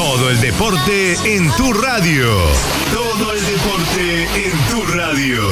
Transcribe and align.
Todo 0.00 0.30
el 0.30 0.40
deporte 0.40 1.12
en 1.26 1.50
tu 1.58 1.74
radio. 1.74 2.32
Todo 2.90 3.34
el 3.34 3.44
deporte 3.44 4.24
en 4.34 4.52
tu 4.70 4.80
radio. 4.96 5.42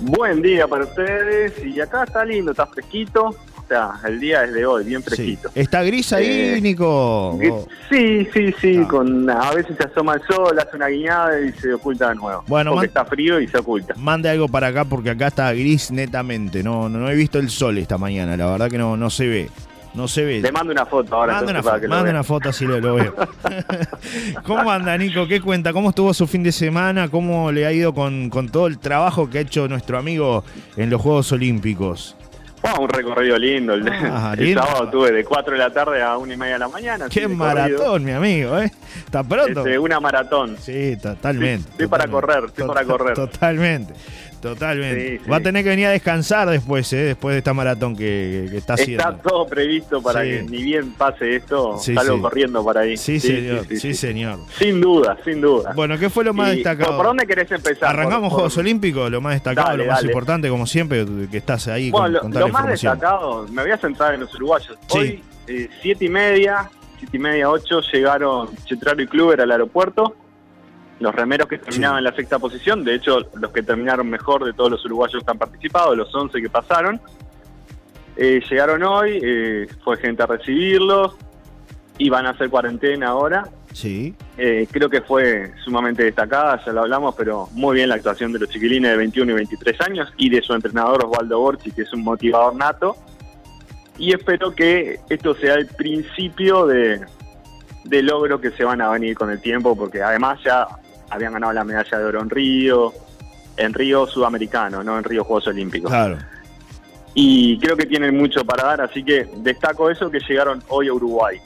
Buen 0.00 0.40
día 0.40 0.68
para 0.68 0.84
ustedes 0.84 1.52
y 1.64 1.80
acá 1.80 2.04
está 2.04 2.24
lindo, 2.24 2.52
está 2.52 2.66
fresquito. 2.66 3.24
O 3.26 3.66
sea, 3.66 3.92
el 4.06 4.20
día 4.20 4.44
es 4.44 4.52
de 4.52 4.66
hoy, 4.66 4.84
bien 4.84 5.02
fresquito. 5.02 5.50
¿Está 5.54 5.82
gris 5.82 6.12
ahí, 6.12 6.26
Eh, 6.28 6.60
Nico? 6.60 7.38
Sí, 7.90 8.28
sí, 8.32 8.54
sí, 8.60 8.76
Ah. 8.84 8.88
con 8.88 9.28
a 9.30 9.50
veces 9.52 9.76
se 9.76 9.84
asoma 9.84 10.14
el 10.14 10.22
sol, 10.32 10.56
hace 10.58 10.76
una 10.76 10.88
guiñada 10.88 11.40
y 11.40 11.50
se 11.54 11.72
oculta 11.72 12.10
de 12.10 12.14
nuevo. 12.16 12.44
Bueno, 12.46 12.72
porque 12.72 12.86
está 12.86 13.04
frío 13.04 13.40
y 13.40 13.48
se 13.48 13.58
oculta. 13.58 13.94
Mande 13.96 14.28
algo 14.28 14.46
para 14.48 14.68
acá 14.68 14.84
porque 14.84 15.10
acá 15.10 15.28
está 15.28 15.52
gris 15.54 15.90
netamente. 15.90 16.62
No, 16.62 16.88
no, 16.88 16.98
no 16.98 17.10
he 17.10 17.14
visto 17.16 17.38
el 17.40 17.48
sol 17.50 17.78
esta 17.78 17.96
mañana. 17.98 18.36
La 18.36 18.46
verdad 18.50 18.70
que 18.70 18.78
no, 18.78 18.96
no 18.96 19.10
se 19.10 19.26
ve. 19.26 19.50
No 19.94 20.08
se 20.08 20.24
ve. 20.24 20.40
Le 20.40 20.50
mando 20.50 20.72
una 20.72 20.84
foto 20.86 21.14
ahora 21.14 21.34
Manda 21.34 21.52
una, 21.52 21.62
para 21.62 21.80
que 21.80 21.88
manda 21.88 22.22
foto 22.24 22.48
así 22.48 22.64
lo, 22.66 22.80
lo 22.80 22.94
veo. 22.96 23.14
¿Cómo 24.44 24.70
anda, 24.70 24.96
Nico? 24.98 25.26
¿Qué 25.26 25.40
cuenta? 25.40 25.72
¿Cómo 25.72 25.90
estuvo 25.90 26.12
su 26.12 26.26
fin 26.26 26.42
de 26.42 26.52
semana? 26.52 27.08
¿Cómo 27.08 27.52
le 27.52 27.66
ha 27.66 27.72
ido 27.72 27.94
con, 27.94 28.28
con 28.30 28.48
todo 28.48 28.66
el 28.66 28.78
trabajo 28.78 29.30
que 29.30 29.38
ha 29.38 29.40
hecho 29.42 29.68
nuestro 29.68 29.96
amigo 29.98 30.44
en 30.76 30.90
los 30.90 31.00
Juegos 31.00 31.30
Olímpicos? 31.32 32.16
Bueno, 32.62 32.80
un 32.80 32.88
recorrido 32.88 33.38
lindo. 33.38 33.74
El, 33.74 33.86
Ah, 33.88 34.34
el 34.38 34.44
lindo. 34.44 34.62
sábado 34.62 34.88
tuve 34.90 35.12
de 35.12 35.22
4 35.22 35.52
de 35.52 35.58
la 35.58 35.70
tarde 35.70 36.02
a 36.02 36.16
1 36.16 36.32
y 36.32 36.36
media 36.36 36.54
de 36.54 36.58
la 36.60 36.68
mañana. 36.68 37.06
¡Qué 37.10 37.28
maratón, 37.28 38.04
mi 38.04 38.12
amigo! 38.12 38.58
¿eh? 38.58 38.72
¿Está 39.04 39.22
pronto? 39.22 39.60
Este, 39.60 39.78
una 39.78 40.00
maratón. 40.00 40.56
Sí, 40.58 40.96
totalmente. 40.96 41.68
Estoy 41.70 41.86
para 41.88 42.08
correr, 42.08 42.44
estoy 42.46 42.66
para 42.66 42.84
correr. 42.84 43.14
Totalmente, 43.14 43.92
totalmente. 44.50 45.18
Sí, 45.18 45.24
sí. 45.24 45.30
Va 45.30 45.36
a 45.36 45.40
tener 45.40 45.62
que 45.64 45.70
venir 45.70 45.86
a 45.86 45.90
descansar 45.90 46.48
después, 46.48 46.92
¿eh? 46.92 46.96
después 46.98 47.34
de 47.34 47.38
esta 47.38 47.52
maratón 47.54 47.96
que, 47.96 48.46
que 48.50 48.56
está 48.58 48.74
haciendo. 48.74 49.02
Está 49.02 49.16
todo 49.22 49.46
previsto 49.46 50.00
para 50.02 50.22
Sí. 50.22 50.30
que 50.30 50.42
ni 50.42 50.62
bien 50.62 50.92
pase 50.92 51.36
esto, 51.36 51.78
salgo 51.78 52.20
corriendo 52.22 52.64
para 52.64 52.82
ahí. 52.82 52.96
Sí, 52.96 53.18
señor, 53.20 53.66
sí, 53.68 53.94
señor. 53.94 54.38
Sin 54.58 54.80
duda, 54.80 55.16
sin 55.24 55.40
duda. 55.40 55.72
Bueno, 55.74 55.98
¿qué 55.98 56.10
fue 56.10 56.24
lo 56.24 56.32
más 56.34 56.52
Y, 56.52 56.56
destacado? 56.56 56.96
¿por, 56.96 57.06
dónde 57.06 57.26
querés 57.26 57.50
empezar? 57.50 57.88
Arrancamos 57.90 58.20
Por- 58.20 58.28
por- 58.30 58.34
Juegos 58.36 58.58
Olímpicos, 58.58 59.10
lo 59.10 59.20
más 59.20 59.34
destacado, 59.34 59.68
Dale, 59.68 59.84
lo 59.84 59.90
más 59.90 59.98
dale. 60.00 60.08
importante, 60.08 60.48
como 60.48 60.66
siempre, 60.66 61.04
que 61.30 61.36
estás 61.38 61.66
ahí 61.68 61.90
Bueno, 61.90 62.20
con, 62.20 62.32
lo, 62.32 62.48
más 62.48 62.66
destacado, 62.68 63.46
me 63.50 63.62
voy 63.62 63.70
a 63.70 63.78
centrar 63.78 64.14
en 64.14 64.20
los 64.20 64.34
uruguayos. 64.34 64.76
Hoy, 64.90 65.22
eh, 65.46 65.68
siete 65.82 66.04
y 66.06 66.08
media, 66.08 66.70
siete 66.98 67.16
y 67.16 67.20
media, 67.20 67.50
ocho, 67.50 67.80
llegaron 67.92 68.48
Chetraro 68.64 69.00
y 69.02 69.06
Kluber 69.06 69.40
al 69.40 69.50
aeropuerto. 69.50 70.16
Los 71.00 71.14
remeros 71.14 71.48
que 71.48 71.58
terminaban 71.58 71.98
en 71.98 72.04
la 72.04 72.14
sexta 72.14 72.38
posición, 72.38 72.84
de 72.84 72.94
hecho, 72.94 73.18
los 73.34 73.50
que 73.52 73.62
terminaron 73.62 74.08
mejor 74.08 74.44
de 74.44 74.52
todos 74.52 74.70
los 74.70 74.84
uruguayos 74.84 75.24
que 75.24 75.30
han 75.30 75.38
participado, 75.38 75.94
los 75.94 76.14
11 76.14 76.40
que 76.40 76.48
pasaron, 76.48 77.00
eh, 78.16 78.40
llegaron 78.48 78.82
hoy, 78.84 79.18
eh, 79.22 79.66
fue 79.82 79.96
gente 79.96 80.22
a 80.22 80.26
recibirlos, 80.26 81.16
iban 81.98 82.26
a 82.26 82.30
hacer 82.30 82.48
cuarentena 82.48 83.08
ahora. 83.08 83.48
Sí, 83.72 84.14
Eh, 84.36 84.68
creo 84.70 84.88
que 84.88 85.00
fue 85.00 85.52
sumamente 85.64 86.04
destacada, 86.04 86.64
ya 86.64 86.72
lo 86.72 86.82
hablamos, 86.82 87.14
pero 87.16 87.48
muy 87.52 87.74
bien 87.76 87.88
la 87.88 87.96
actuación 87.96 88.32
de 88.32 88.38
los 88.38 88.48
chiquilines 88.48 88.90
de 88.92 88.96
21 88.96 89.32
y 89.32 89.34
23 89.34 89.80
años 89.80 90.12
y 90.16 90.28
de 90.28 90.42
su 90.42 90.54
entrenador 90.54 91.04
Osvaldo 91.04 91.40
Borchi, 91.40 91.72
que 91.72 91.82
es 91.82 91.92
un 91.92 92.04
motivador 92.04 92.54
nato. 92.54 92.96
Y 93.98 94.12
espero 94.12 94.52
que 94.54 95.00
esto 95.08 95.34
sea 95.34 95.54
el 95.54 95.66
principio 95.66 96.66
de, 96.66 97.00
de 97.84 98.02
logros 98.02 98.40
que 98.40 98.50
se 98.52 98.64
van 98.64 98.80
a 98.80 98.90
venir 98.90 99.16
con 99.16 99.30
el 99.30 99.40
tiempo, 99.40 99.76
porque 99.76 100.02
además 100.02 100.38
ya 100.44 100.66
habían 101.14 101.32
ganado 101.32 101.52
la 101.52 101.64
medalla 101.64 101.98
de 101.98 102.04
oro 102.04 102.20
en 102.22 102.30
Río, 102.30 102.92
en 103.56 103.72
Río 103.72 104.06
Sudamericano, 104.06 104.82
no 104.82 104.98
en 104.98 105.04
Río 105.04 105.24
Juegos 105.24 105.46
Olímpicos. 105.48 105.90
claro. 105.90 106.18
Y 107.16 107.58
creo 107.60 107.76
que 107.76 107.86
tienen 107.86 108.16
mucho 108.16 108.44
para 108.44 108.64
dar, 108.64 108.80
así 108.80 109.04
que 109.04 109.28
destaco 109.36 109.88
eso 109.88 110.10
que 110.10 110.18
llegaron 110.18 110.60
hoy 110.68 110.88
a 110.88 110.92
Uruguay. 110.92 111.38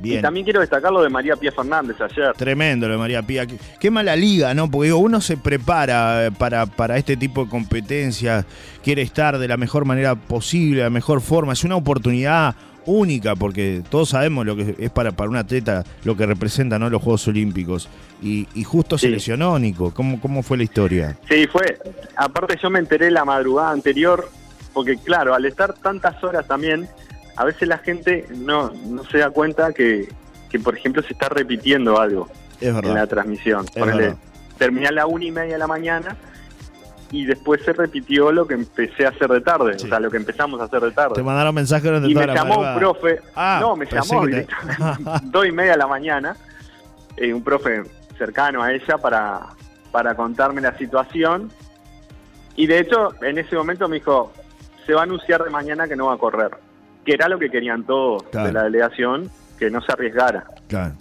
Y 0.00 0.08
Bien. 0.10 0.22
también 0.22 0.44
quiero 0.44 0.60
destacar 0.60 0.90
lo 0.90 1.02
de 1.02 1.08
María 1.10 1.36
Pía 1.36 1.52
Fernández 1.52 2.00
ayer. 2.00 2.32
Tremendo 2.36 2.88
lo 2.88 2.94
de 2.94 2.98
María 2.98 3.22
Pía. 3.22 3.46
Qué, 3.46 3.58
qué 3.78 3.90
mala 3.90 4.16
liga, 4.16 4.54
¿no? 4.54 4.70
Porque 4.70 4.86
digo, 4.86 4.98
uno 4.98 5.20
se 5.20 5.36
prepara 5.36 6.26
eh, 6.26 6.30
para, 6.30 6.66
para 6.66 6.96
este 6.96 7.16
tipo 7.18 7.44
de 7.44 7.50
competencias, 7.50 8.46
quiere 8.82 9.02
estar 9.02 9.38
de 9.38 9.46
la 9.46 9.58
mejor 9.58 9.84
manera 9.84 10.14
posible, 10.14 10.78
de 10.78 10.84
la 10.84 10.90
mejor 10.90 11.20
forma. 11.20 11.52
Es 11.52 11.64
una 11.64 11.76
oportunidad 11.76 12.54
única, 12.86 13.34
porque 13.36 13.82
todos 13.90 14.10
sabemos 14.10 14.44
lo 14.46 14.56
que 14.56 14.74
es 14.78 14.90
para, 14.90 15.12
para 15.12 15.30
un 15.30 15.36
atleta, 15.36 15.84
lo 16.04 16.16
que 16.16 16.26
representan 16.26 16.80
¿no? 16.80 16.90
los 16.90 17.02
Juegos 17.02 17.26
Olímpicos. 17.28 17.88
Y, 18.22 18.46
y 18.54 18.64
justo 18.64 18.96
se 18.98 19.06
Sí. 19.06 19.12
lesionó, 19.12 19.58
Nico. 19.58 19.92
¿Cómo, 19.92 20.20
¿Cómo 20.20 20.42
fue 20.42 20.56
la 20.56 20.62
historia? 20.64 21.16
Sí, 21.28 21.46
fue. 21.46 21.78
Aparte, 22.16 22.58
yo 22.62 22.70
me 22.70 22.78
enteré 22.78 23.10
la 23.10 23.24
madrugada 23.24 23.70
anterior, 23.70 24.28
porque, 24.72 24.96
claro, 24.96 25.34
al 25.34 25.44
estar 25.44 25.74
tantas 25.74 26.22
horas 26.24 26.46
también, 26.46 26.88
a 27.36 27.44
veces 27.44 27.68
la 27.68 27.78
gente 27.78 28.26
no, 28.36 28.70
no 28.86 29.04
se 29.04 29.18
da 29.18 29.30
cuenta 29.30 29.72
que, 29.72 30.08
que, 30.50 30.58
por 30.58 30.76
ejemplo, 30.76 31.02
se 31.02 31.12
está 31.12 31.28
repitiendo 31.28 32.00
algo 32.00 32.28
Es 32.60 32.68
en 32.74 32.94
la 32.94 33.06
transmisión. 33.06 33.64
Es 33.66 33.70
Ponele, 33.72 34.02
verdad. 34.02 34.16
terminé 34.58 34.86
a 34.88 34.92
la 34.92 35.06
una 35.06 35.24
y 35.24 35.30
media 35.32 35.52
de 35.54 35.58
la 35.58 35.66
mañana 35.66 36.16
y 37.10 37.24
después 37.26 37.62
se 37.62 37.72
repitió 37.72 38.32
lo 38.32 38.46
que 38.46 38.54
empecé 38.54 39.06
a 39.06 39.10
hacer 39.10 39.28
de 39.28 39.40
tarde, 39.40 39.78
Sí. 39.78 39.86
o 39.86 39.88
sea, 39.88 40.00
lo 40.00 40.10
que 40.10 40.16
empezamos 40.16 40.60
a 40.60 40.64
hacer 40.64 40.80
de 40.80 40.90
tarde. 40.90 41.14
Te 41.14 41.22
mandaron 41.22 41.54
mensajes 41.54 41.84
durante 41.84 42.08
Y 42.08 42.14
toda 42.14 42.26
me 42.26 42.32
la 42.34 42.38
llamó 42.42 42.60
un 42.60 42.78
profe, 42.78 43.20
Ah, 43.36 43.58
no, 43.60 43.76
me 43.76 43.86
llamó 43.86 44.26
te- 44.26 44.46
dos 45.24 45.46
y 45.46 45.52
media 45.52 45.72
de 45.72 45.78
la 45.78 45.86
mañana, 45.86 46.36
eh, 47.16 47.32
un 47.32 47.42
profe 47.44 47.82
cercano 48.18 48.62
a 48.62 48.72
ella 48.72 48.98
para, 48.98 49.40
para 49.92 50.14
contarme 50.16 50.60
la 50.60 50.76
situación. 50.76 51.50
Y 52.56 52.66
de 52.66 52.80
hecho, 52.80 53.14
en 53.22 53.38
ese 53.38 53.56
momento 53.56 53.88
me 53.88 53.96
dijo, 53.96 54.32
se 54.86 54.94
va 54.94 55.00
a 55.00 55.04
anunciar 55.04 55.42
de 55.44 55.50
mañana 55.50 55.86
que 55.88 55.96
no 55.96 56.06
va 56.06 56.14
a 56.14 56.18
correr, 56.18 56.50
que 57.04 57.12
era 57.14 57.28
lo 57.28 57.38
que 57.38 57.50
querían 57.50 57.84
todos 57.84 58.22
Claro. 58.24 58.46
de 58.48 58.52
la 58.52 58.62
delegación, 58.64 59.30
que 59.58 59.70
no 59.70 59.80
se 59.80 59.92
arriesgara. 59.92 60.44
Claro. 60.68 60.94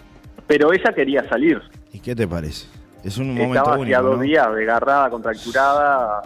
Pero 0.47 0.73
ella 0.73 0.93
quería 0.93 1.27
salir. 1.29 1.61
¿Y 1.91 1.99
qué 1.99 2.15
te 2.15 2.27
parece? 2.27 2.67
Es 3.03 3.17
un 3.17 3.29
momento 3.29 3.55
Estaba 3.55 3.77
único, 3.77 3.83
hacía 3.83 4.01
dos 4.01 4.17
¿no? 4.17 4.23
días 4.23 4.55
desgarrada, 4.55 5.09
contracturada. 5.09 6.21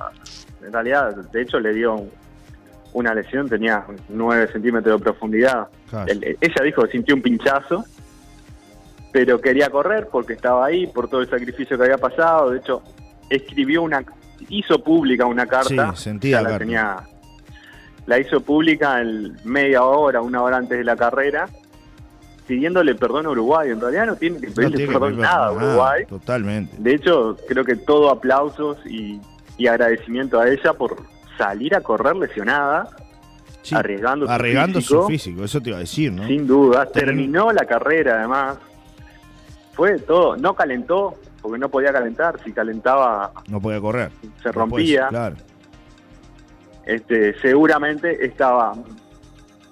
En 0.65 0.71
realidad, 0.71 1.15
de 1.15 1.41
hecho, 1.41 1.59
le 1.59 1.73
dio 1.73 2.05
una 2.93 3.13
lesión, 3.13 3.47
tenía 3.49 3.83
9 4.09 4.49
centímetros 4.51 4.99
de 4.99 5.03
profundidad. 5.03 5.67
Claro. 5.89 6.11
Ella 6.11 6.63
dijo 6.63 6.83
que 6.83 6.91
sintió 6.91 7.15
un 7.15 7.21
pinchazo, 7.21 7.83
pero 9.11 9.39
quería 9.39 9.69
correr 9.69 10.07
porque 10.11 10.33
estaba 10.33 10.65
ahí, 10.65 10.88
por 10.88 11.09
todo 11.09 11.21
el 11.21 11.29
sacrificio 11.29 11.77
que 11.77 11.83
había 11.83 11.97
pasado. 11.97 12.51
De 12.51 12.59
hecho, 12.59 12.81
escribió 13.29 13.81
una, 13.83 14.03
hizo 14.49 14.83
pública 14.83 15.25
una 15.25 15.45
carta. 15.45 15.95
Sí, 15.95 16.03
sentía 16.03 16.41
la 16.41 16.49
carta. 16.49 16.59
tenía, 16.59 16.97
la 18.05 18.19
hizo 18.19 18.41
pública 18.41 19.01
en 19.01 19.38
media 19.44 19.83
hora, 19.83 20.21
una 20.21 20.41
hora 20.41 20.57
antes 20.57 20.77
de 20.77 20.83
la 20.83 20.95
carrera, 20.95 21.47
pidiéndole 22.47 22.96
perdón 22.96 23.25
a 23.25 23.30
Uruguay. 23.30 23.69
En 23.72 23.80
realidad 23.81 24.06
no 24.08 24.16
tiene 24.16 24.40
que 24.40 24.47
No 24.47 24.53
pedirle 24.53 24.78
tiene 24.78 24.94
perdón 24.94 25.18
nada 25.19 25.34
a 25.34 25.38
nada, 25.40 25.52
Uruguay. 25.52 26.06
Totalmente. 26.08 26.75
De 26.80 26.94
hecho, 26.96 27.35
creo 27.47 27.63
que 27.66 27.75
todo 27.75 28.09
aplausos 28.09 28.78
y, 28.85 29.19
y 29.58 29.68
agradecimiento 29.68 30.40
a 30.40 30.47
ella 30.50 30.74
por 30.74 30.96
salir 31.38 31.75
a 31.75 31.81
correr 31.81 32.16
lesionada, 32.16 32.90
Sí, 33.62 33.75
arriesgando, 33.75 34.25
su 34.28 34.31
Arriesgando 34.31 34.80
físico, 34.80 35.02
su 35.02 35.07
físico, 35.09 35.44
eso 35.44 35.59
te 35.62 35.69
iba 35.69 35.78
a 35.78 35.81
decir, 35.81 36.12
¿no? 36.13 36.25
sin 36.25 36.47
duda. 36.47 36.86
Termin- 36.88 36.94
Terminó 36.94 37.52
la 37.52 37.66
carrera, 37.66 38.19
además. 38.19 38.57
Fue 39.74 40.00
todo. 40.00 40.38
No 40.38 40.56
calentó, 40.56 41.16
porque 41.42 41.60
no 41.60 41.68
podía 41.68 41.92
calentar. 41.92 42.39
Si 42.45 42.54
calentaba, 42.54 43.33
No 43.50 43.60
podía 43.60 43.81
correr. 43.81 44.12
se 44.42 44.51
rompía. 44.54 45.07
claro. 45.10 45.36
este, 46.86 47.38
seguramente 47.42 48.25
estaba 48.25 48.74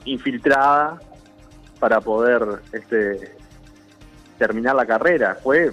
infiltrada 0.03 0.99
para 1.79 2.01
poder 2.01 2.43
este, 2.71 3.35
terminar 4.37 4.75
la 4.75 4.85
carrera. 4.85 5.37
Fue, 5.41 5.71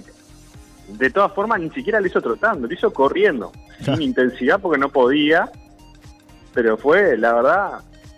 de 0.87 1.09
todas 1.09 1.33
formas, 1.33 1.59
ni 1.59 1.69
siquiera 1.69 1.99
lo 1.99 2.07
hizo 2.07 2.21
trotando, 2.21 2.67
lo 2.67 2.73
hizo 2.73 2.91
corriendo, 2.91 3.51
sin 3.83 4.01
intensidad 4.01 4.59
porque 4.59 4.79
no 4.79 4.89
podía, 4.89 5.49
pero 6.53 6.77
fue, 6.77 7.17
la 7.17 7.33
verdad, 7.33 7.71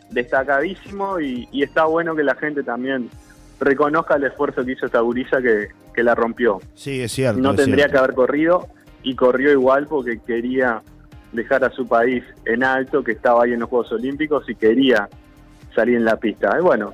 destacadísimo 0.09 1.19
y, 1.19 1.47
y 1.51 1.63
está 1.63 1.85
bueno 1.85 2.15
que 2.15 2.23
la 2.23 2.35
gente 2.35 2.63
también 2.63 3.09
reconozca 3.59 4.15
el 4.15 4.25
esfuerzo 4.25 4.65
que 4.65 4.73
hizo 4.73 4.85
esta 4.85 4.99
gurisa 4.99 5.41
que, 5.41 5.69
que 5.93 6.03
la 6.03 6.13
rompió. 6.15 6.59
Sí, 6.73 7.01
es 7.01 7.11
cierto. 7.11 7.39
No 7.39 7.51
es 7.51 7.57
tendría 7.57 7.85
cierto. 7.85 7.91
que 7.93 7.97
haber 7.99 8.13
corrido 8.15 8.67
y 9.03 9.15
corrió 9.15 9.51
igual 9.51 9.87
porque 9.87 10.19
quería 10.19 10.81
dejar 11.31 11.63
a 11.63 11.71
su 11.71 11.87
país 11.87 12.23
en 12.45 12.63
alto, 12.63 13.03
que 13.03 13.13
estaba 13.13 13.43
ahí 13.43 13.53
en 13.53 13.59
los 13.59 13.69
Juegos 13.69 13.91
Olímpicos 13.91 14.49
y 14.49 14.55
quería 14.55 15.09
salir 15.73 15.95
en 15.97 16.05
la 16.05 16.17
pista. 16.17 16.55
Y 16.57 16.61
bueno, 16.61 16.93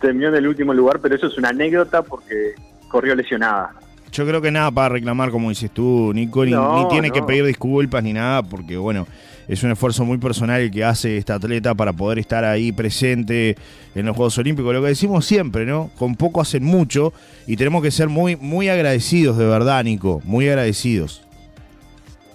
terminó 0.00 0.28
en 0.28 0.36
el 0.36 0.46
último 0.46 0.74
lugar, 0.74 1.00
pero 1.00 1.14
eso 1.14 1.26
es 1.26 1.38
una 1.38 1.50
anécdota 1.50 2.02
porque 2.02 2.54
corrió 2.88 3.14
lesionada. 3.14 3.74
Yo 4.12 4.26
creo 4.26 4.40
que 4.40 4.50
nada 4.50 4.70
para 4.72 4.88
reclamar, 4.88 5.30
como 5.30 5.50
dices 5.50 5.70
tú, 5.70 6.12
Nico, 6.12 6.44
ni, 6.44 6.50
No, 6.50 6.82
ni 6.82 6.88
tiene 6.88 7.10
que 7.10 7.22
pedir 7.22 7.44
disculpas 7.44 8.02
ni 8.02 8.12
nada, 8.12 8.42
porque 8.42 8.76
bueno, 8.76 9.06
es 9.46 9.62
un 9.62 9.70
esfuerzo 9.70 10.04
muy 10.04 10.18
personal 10.18 10.60
el 10.60 10.70
que 10.70 10.84
hace 10.84 11.16
esta 11.16 11.34
atleta 11.34 11.74
para 11.74 11.92
poder 11.92 12.18
estar 12.18 12.44
ahí 12.44 12.72
presente 12.72 13.56
en 13.94 14.06
los 14.06 14.16
Juegos 14.16 14.36
Olímpicos. 14.38 14.74
Lo 14.74 14.82
que 14.82 14.88
decimos 14.88 15.24
siempre, 15.24 15.64
¿no? 15.64 15.90
Con 15.96 16.16
poco 16.16 16.40
hacen 16.40 16.64
mucho 16.64 17.12
y 17.46 17.56
tenemos 17.56 17.82
que 17.82 17.92
ser 17.92 18.08
muy, 18.08 18.36
muy 18.36 18.68
agradecidos, 18.68 19.38
de 19.38 19.46
verdad, 19.46 19.84
Nico, 19.84 20.20
muy 20.24 20.48
agradecidos. 20.48 21.22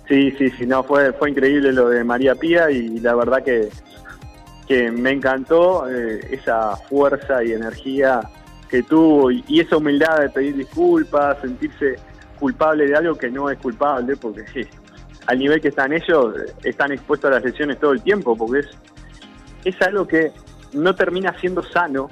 Sí, 0.08 0.32
sí, 0.38 0.52
sí, 0.58 0.66
no, 0.66 0.84
fue, 0.84 1.14
fue 1.14 1.32
increíble 1.32 1.74
lo 1.74 1.90
de 1.90 2.04
María 2.04 2.36
Pía 2.36 2.70
y 2.70 3.00
la 3.00 3.16
verdad 3.16 3.44
que, 3.44 3.70
que 4.68 4.92
me 4.92 5.12
encantó 5.12 5.90
eh, 5.90 6.20
esa 6.32 6.76
fuerza 6.76 7.44
y 7.44 7.52
energía 7.52 8.22
que 8.70 8.84
tuvo 8.84 9.32
y, 9.32 9.44
esa 9.60 9.78
humildad 9.78 10.20
de 10.20 10.30
pedir 10.30 10.56
disculpas, 10.58 11.40
sentirse 11.42 11.96
culpable 12.40 12.88
de 12.88 12.96
algo 12.96 13.16
que 13.16 13.30
no 13.30 13.50
es 13.50 13.58
culpable, 13.60 14.16
porque 14.18 14.46
sí, 14.54 14.62
al 15.28 15.40
nivel 15.40 15.62
que 15.62 15.70
están 15.70 15.94
ellos, 15.94 16.36
están 16.64 16.92
expuestos 16.92 17.30
a 17.30 17.36
las 17.36 17.44
lesiones 17.44 17.80
todo 17.80 17.92
el 17.92 18.02
tiempo, 18.02 18.36
porque 18.36 18.60
es, 18.60 18.70
es 19.64 19.82
algo 19.82 20.08
que 20.08 20.32
no 20.74 20.96
termina 20.96 21.38
siendo 21.40 21.64
sano 21.64 22.10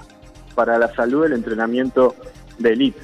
para 0.55 0.77
la 0.77 0.93
salud 0.93 1.23
del 1.23 1.33
entrenamiento 1.33 2.15
de 2.59 2.73
elite, 2.73 3.01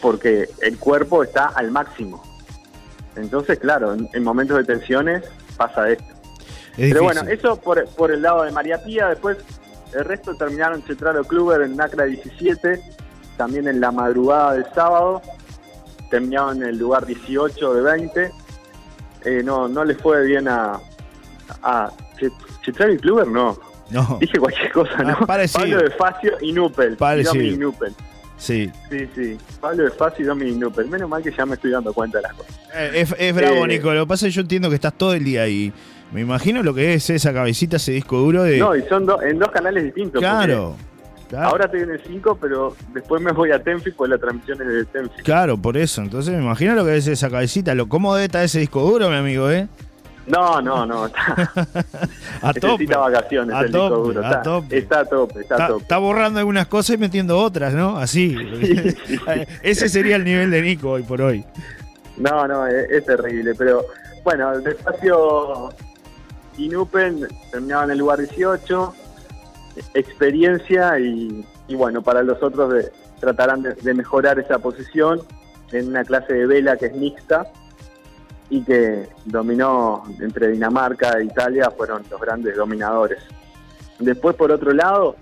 porque 0.00 0.48
el 0.60 0.78
cuerpo 0.78 1.22
está 1.22 1.46
al 1.46 1.70
máximo. 1.70 2.22
Entonces, 3.14 3.58
claro, 3.58 3.94
en 3.94 4.24
momentos 4.24 4.56
de 4.56 4.64
tensiones 4.64 5.22
pasa 5.56 5.88
esto. 5.90 6.21
Es 6.76 6.92
Pero 6.92 7.02
bueno, 7.02 7.22
eso 7.22 7.56
por, 7.60 7.86
por 7.90 8.10
el 8.12 8.22
lado 8.22 8.42
de 8.44 8.52
María 8.52 8.82
Pía. 8.82 9.08
Después, 9.08 9.38
el 9.94 10.04
resto 10.04 10.34
terminaron 10.34 10.82
Chetraro 10.84 11.22
Kluber 11.24 11.60
en 11.62 11.76
NACRA 11.76 12.04
17, 12.06 12.80
también 13.36 13.68
en 13.68 13.80
la 13.80 13.90
madrugada 13.90 14.54
del 14.54 14.64
sábado. 14.74 15.20
Terminaron 16.10 16.62
en 16.62 16.68
el 16.70 16.78
lugar 16.78 17.04
18 17.06 17.74
de 17.74 17.82
20. 17.82 18.30
Eh, 19.24 19.42
no, 19.44 19.68
no 19.68 19.84
le 19.84 19.94
fue 19.94 20.24
bien 20.26 20.48
a. 20.48 20.78
a 21.62 21.90
Chetraro 22.62 22.92
y 22.92 22.98
Kluber, 22.98 23.26
no. 23.26 23.58
No, 23.90 24.16
Dije 24.20 24.38
cualquier 24.38 24.72
cosa, 24.72 25.02
¿no? 25.02 25.16
Ah, 25.20 25.26
parecido. 25.26 25.60
Pablo 25.64 25.78
de 25.82 25.90
Facio 25.90 26.32
y 26.40 26.52
Nupel. 26.52 26.92
y 26.94 26.96
Parecido. 26.96 27.34
Dominic 27.34 27.58
Nupel. 27.60 27.94
sí. 28.38 28.70
Sí, 28.90 29.06
sí. 29.14 29.38
Pablo 29.60 29.84
de 29.84 29.90
Facio 29.90 30.24
y 30.24 30.28
Dominic 30.28 30.56
Nupel. 30.56 30.88
Menos 30.88 31.10
mal 31.10 31.22
que 31.22 31.30
ya 31.30 31.44
me 31.44 31.54
estoy 31.56 31.72
dando 31.72 31.92
cuenta 31.92 32.16
de 32.18 32.22
las 32.22 32.32
cosas. 32.32 32.58
Eh, 32.74 32.90
Es, 32.94 33.14
es 33.18 33.34
bravo, 33.34 33.64
Eh, 33.64 33.68
Nico. 33.68 33.92
Lo 33.92 34.04
que 34.04 34.08
pasa 34.08 34.26
es 34.26 34.32
que 34.32 34.36
yo 34.36 34.40
entiendo 34.42 34.70
que 34.70 34.76
estás 34.76 34.94
todo 34.94 35.12
el 35.12 35.24
día 35.24 35.42
ahí. 35.42 35.70
Me 36.12 36.20
imagino 36.20 36.62
lo 36.62 36.74
que 36.74 36.94
es 36.94 37.08
esa 37.10 37.32
cabecita, 37.32 37.76
ese 37.76 37.92
disco 37.92 38.18
duro 38.18 38.42
de. 38.42 38.58
No, 38.58 38.76
y 38.76 38.82
son 38.82 39.06
do- 39.06 39.22
en 39.22 39.38
dos 39.38 39.50
canales 39.50 39.84
distintos. 39.84 40.20
claro. 40.20 40.76
claro. 41.28 41.48
Ahora 41.48 41.64
estoy 41.64 41.80
en 41.80 41.90
el 41.92 42.00
5, 42.06 42.36
pero 42.40 42.76
después 42.92 43.22
me 43.22 43.32
voy 43.32 43.50
a 43.52 43.62
Tenfi, 43.62 43.90
pues 43.92 44.10
la 44.10 44.18
transmisión 44.18 44.60
es 44.60 44.68
de 44.68 44.84
Tenfi. 44.84 45.22
Claro, 45.22 45.56
por 45.56 45.76
eso. 45.78 46.02
Entonces 46.02 46.34
me 46.36 46.42
imagino 46.42 46.74
lo 46.74 46.84
que 46.84 46.96
es 46.98 47.06
esa 47.06 47.30
cabecita. 47.30 47.74
Lo 47.74 47.88
cómo 47.88 48.14
debe 48.14 48.26
estar 48.26 48.44
ese 48.44 48.58
disco 48.60 48.82
duro, 48.82 49.08
mi 49.08 49.16
amigo, 49.16 49.50
¿eh? 49.50 49.66
No, 50.26 50.60
no, 50.62 50.84
no. 50.86 51.06
Está, 51.06 51.42
A 52.42 52.52
tope. 52.52 52.66
necesita 52.68 52.98
vacaciones 52.98 53.56
A 53.56 53.60
el 53.62 53.66
disco 53.68 53.88
tope, 53.88 54.08
duro. 54.08 54.20
a 54.22 54.28
Está, 54.28 54.42
tope. 54.42 54.78
está 54.78 55.00
a 55.00 55.04
tope, 55.06 55.40
está 55.40 55.54
a 55.54 55.56
Está, 55.58 55.66
tope. 55.68 55.82
está 55.82 55.98
borrando 55.98 56.38
algunas 56.38 56.66
cosas 56.68 56.94
y 56.96 56.98
metiendo 56.98 57.38
otras, 57.38 57.72
¿no? 57.74 57.96
Así. 57.96 58.36
Ese 59.62 59.88
sería 59.88 60.16
el 60.16 60.24
nivel 60.24 60.50
de 60.50 60.60
Nico 60.62 60.90
hoy 60.90 61.02
por 61.02 61.22
hoy. 61.22 61.44
No, 62.18 62.46
no, 62.46 62.66
es, 62.66 62.88
es 62.90 63.04
terrible. 63.06 63.54
Pero 63.56 63.84
bueno, 64.22 64.58
despacio 64.60 65.70
Inupen 66.58 67.26
terminaba 67.50 67.84
en 67.84 67.90
el 67.92 67.98
lugar 67.98 68.18
18. 68.18 68.94
Experiencia 69.94 70.98
y, 70.98 71.46
y 71.68 71.74
bueno, 71.74 72.02
para 72.02 72.22
los 72.22 72.42
otros 72.42 72.72
de- 72.72 72.92
tratarán 73.20 73.62
de, 73.62 73.74
de 73.74 73.94
mejorar 73.94 74.38
esa 74.38 74.58
posición 74.58 75.20
en 75.70 75.88
una 75.88 76.04
clase 76.04 76.34
de 76.34 76.46
vela 76.46 76.76
que 76.76 76.86
es 76.86 76.94
mixta 76.94 77.46
y 78.50 78.62
que 78.64 79.08
dominó 79.24 80.02
entre 80.20 80.48
Dinamarca 80.48 81.18
e 81.18 81.24
Italia, 81.24 81.70
fueron 81.70 82.02
los 82.10 82.20
grandes 82.20 82.54
dominadores. 82.56 83.18
Después, 83.98 84.36
por 84.36 84.50
otro 84.52 84.72
lado, 84.72 85.16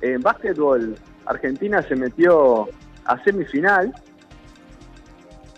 en 0.00 0.20
básquetbol, 0.22 0.96
Argentina 1.26 1.82
se 1.82 1.96
metió 1.96 2.68
a 3.04 3.22
semifinal, 3.24 3.92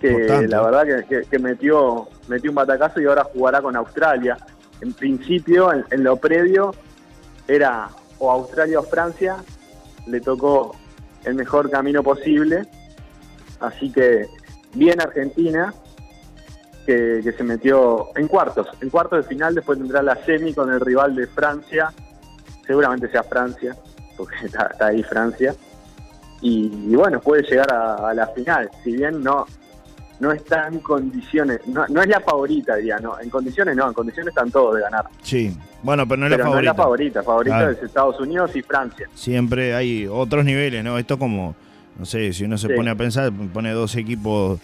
que 0.01 0.09
la 0.49 0.63
verdad 0.63 0.85
que, 0.85 1.05
que- 1.21 1.29
que 1.29 1.39
metió, 1.39 2.09
metió 2.29 2.51
un 2.51 2.55
batacazo 2.55 3.01
y 3.01 3.07
ahora 3.07 3.25
jugará 3.25 3.61
con 3.61 3.77
Australia. 3.77 4.39
En 4.81 4.93
principio, 4.93 5.73
en, 5.73 6.05
lo 6.05 6.17
previo, 6.17 6.75
era 7.47 7.89
o 8.19 8.31
Australia 8.31 8.81
o 8.81 8.83
Francia, 8.83 9.37
le 10.07 10.21
tocó 10.21 10.75
el 11.25 11.35
mejor 11.35 11.71
camino 11.71 12.03
posible, 12.03 12.67
así 13.61 13.93
que 13.93 14.27
bien 14.75 15.01
Argentina, 15.01 15.75
que, 16.87 17.23
se 17.23 17.45
metió 17.45 18.09
en 18.17 18.27
cuartos, 18.27 18.69
en 18.81 18.91
cuartos 18.91 19.23
de 19.23 19.29
final, 19.29 19.55
después 19.55 19.79
tendrá 19.79 20.03
la 20.03 20.17
semi 20.25 20.55
con 20.55 20.73
el 20.73 20.81
rival 20.81 21.15
de 21.15 21.27
Francia, 21.27 21.93
seguramente 22.67 23.11
sea 23.11 23.23
Francia, 23.23 23.77
porque 24.17 24.47
está, 24.47 24.75
ahí 24.81 25.03
Francia, 25.03 25.55
y, 26.41 26.91
y 26.91 26.97
bueno, 26.97 27.21
puede 27.21 27.43
llegar 27.43 27.73
a, 27.73 28.09
a 28.09 28.15
la 28.15 28.27
final, 28.29 28.71
si 28.83 28.93
bien 28.93 29.23
no 29.23 29.47
no 30.21 30.33
está 30.33 30.69
en 30.69 30.79
condiciones, 30.81 31.61
no, 31.67 31.87
no 31.89 32.03
es 32.03 32.09
la 32.09 32.21
favorita, 32.21 32.77
diría, 32.77 32.99
no, 32.99 33.19
en 33.21 33.29
condiciones 33.31 33.75
no, 33.77 33.89
en 33.89 33.95
condiciones 33.95 34.29
están 34.29 34.51
todos 34.51 34.77
de 34.77 34.83
ganar, 34.83 35.07
Sí. 35.23 35.57
Bueno, 35.83 36.07
pero 36.07 36.19
no 36.21 36.27
es 36.27 36.33
pero 36.33 36.45
la 36.45 36.51
no 36.51 36.59
es 36.59 36.65
la 36.67 36.75
favorita. 36.75 37.23
favorita, 37.23 37.23
favorita 37.23 37.57
Claro. 37.57 37.71
es 37.73 37.83
Estados 37.83 38.21
Unidos 38.21 38.55
y 38.55 38.61
Francia. 38.63 39.09
Siempre 39.15 39.75
hay 39.75 40.07
otros 40.07 40.45
niveles, 40.45 40.85
¿no? 40.85 40.99
Esto 40.99 41.19
como, 41.19 41.55
no 41.99 42.05
sé, 42.05 42.33
si 42.35 42.45
uno 42.45 42.59
se 42.59 42.69
Sí. 42.69 42.75
pone 42.75 42.91
a 42.91 42.95
pensar, 42.95 43.33
pone 43.53 43.71
dos 43.73 43.97
equipos 43.97 44.61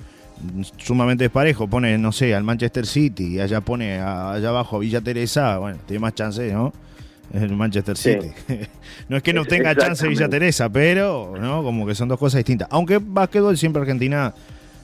sumamente 0.77 1.25
desparejos, 1.25 1.69
pone, 1.69 1.97
no 1.97 2.13
sé, 2.13 2.35
al 2.35 2.45
Manchester 2.45 2.85
City 2.87 3.37
y 3.37 3.41
allá 3.41 3.63
pone 3.63 3.99
a- 3.99 4.33
allá 4.33 4.51
abajo 4.51 4.77
a 4.77 4.79
Villa 4.81 5.01
Teresa, 5.01 5.57
bueno, 5.59 5.79
tiene 5.87 6.01
más 6.01 6.15
chance, 6.15 6.53
¿no? 6.53 6.73
Es 7.33 7.43
el 7.43 7.57
Manchester 7.57 7.97
Sí. 7.97 8.13
City. 8.13 8.33
no 9.09 9.17
es 9.17 9.23
que 9.23 9.33
no 9.33 9.45
tenga 9.47 9.75
chance 9.75 10.07
Villa. 10.07 10.29
Teresa, 10.29 10.69
pero, 10.69 11.35
¿no? 11.41 11.63
Como 11.63 11.87
que 11.87 11.95
son 11.95 12.09
dos 12.09 12.19
cosas 12.19 12.39
distintas. 12.41 12.69
Aunque 12.71 12.99
básquetbol 13.03 13.57
siempre 13.57 13.81
Argentina 13.81 14.35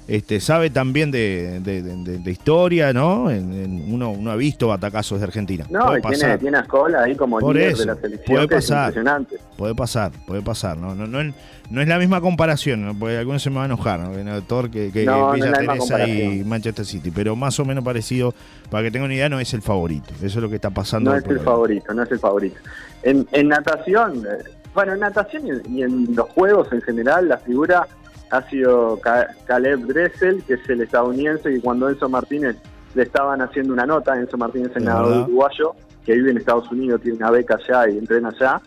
este, 0.09 0.41
sabe 0.41 0.71
también 0.71 1.11
de, 1.11 1.61
de- 1.61 1.83
de- 1.83 2.19
de- 2.19 2.31
historia, 2.31 2.93
¿no? 2.93 3.31
En- 3.31 3.53
en- 3.53 3.95
uno, 3.95 4.11
uno 4.11 4.31
ha 4.33 4.37
visto 4.37 4.69
batacazos 4.69 5.21
de 5.21 5.25
Argentina. 5.27 5.65
No, 5.71 5.87
Puede 5.87 6.01
tiene, 6.01 6.17
pasar. 6.17 6.39
tiene 6.39 6.57
a 6.57 6.61
Escola 6.61 7.03
ahí 7.05 7.15
como 7.15 7.39
Por 7.39 7.55
líder 7.55 7.69
eso, 7.73 7.81
de 7.81 7.87
la 7.87 7.95
selección, 7.97 8.37
puede 8.37 8.49
pasar. 8.49 8.89
impresionante. 8.89 9.37
Puede 9.57 9.75
pasar, 9.75 10.11
puede 10.27 10.43
pasar, 10.43 10.77
¿no? 10.77 10.95
No, 10.95 11.07
no, 11.07 11.21
es- 11.21 11.35
no 11.71 11.81
es 11.81 11.89
la 11.89 11.99
misma 11.99 12.21
comparación, 12.21 12.85
¿no? 12.85 12.99
porque 12.99 13.17
algunos 13.17 13.43
se 13.43 13.49
me 13.51 13.57
van 13.57 13.63
a 13.71 13.75
enojar, 13.75 14.01
¿no? 14.01 14.43
Thor, 14.43 14.71
que, 14.71 14.91
que 14.93 15.05
No, 15.05 15.33
Villa 15.33 15.53
Teresa 15.53 16.07
y. 16.07 16.43
Manchester 16.45 16.85
City, 16.85 17.11
pero 17.11 17.35
más 17.37 17.59
o 17.61 17.65
menos 17.65 17.83
parecido, 17.85 18.35
para 18.71 18.83
que 18.85 18.91
tengan 18.91 19.07
una 19.07 19.15
idea, 19.15 19.29
no 19.29 19.41
es 19.41 19.55
el 19.55 19.63
favorito. 19.63 20.13
Eso 20.17 20.27
es 20.27 20.37
lo 20.37 20.49
que 20.51 20.57
está 20.57 20.71
pasando. 20.71 21.11
No 21.13 21.17
es 21.17 21.25
el 21.27 21.41
favorito, 21.41 21.95
no 21.95 22.03
es 22.03 22.11
el 22.13 22.19
favorito. 22.19 22.57
En, 23.05 23.27
en 23.33 23.49
natación, 23.49 24.19
eh, 24.27 24.45
bueno, 24.75 24.93
en 24.95 25.01
natación 25.01 25.43
y, 25.47 25.79
y 25.79 25.83
en 25.83 26.15
los 26.15 26.29
juegos 26.31 26.69
en 26.73 26.83
general, 26.83 27.29
la 27.29 27.39
figura 27.39 27.87
ha 28.33 28.43
sido 28.49 28.99
Ca- 29.01 29.29
Caleb 29.47 29.81
Dressel, 29.87 30.43
que 30.45 30.55
es 30.55 30.69
el 30.69 30.81
estadounidense, 30.81 31.53
y 31.53 31.61
cuando 31.61 31.89
Enzo 31.89 32.09
Martínez 32.09 32.57
le 32.95 33.03
estaban 33.05 33.41
haciendo 33.43 33.73
una 33.73 33.87
nota, 33.87 34.19
Enzo 34.19 34.37
Martínez 34.39 34.71
es 34.71 34.77
Es 34.79 34.83
nadador 34.83 35.09
verdad. 35.11 35.25
uruguayo, 35.29 35.75
que 36.05 36.15
vive 36.15 36.31
en 36.33 36.39
Estados 36.39 36.71
Unidos, 36.73 37.01
tiene 37.03 37.19
una 37.19 37.31
beca 37.31 37.55
allá 37.57 37.89
y 37.91 37.99
entrena 37.99 38.31
allá. 38.31 38.61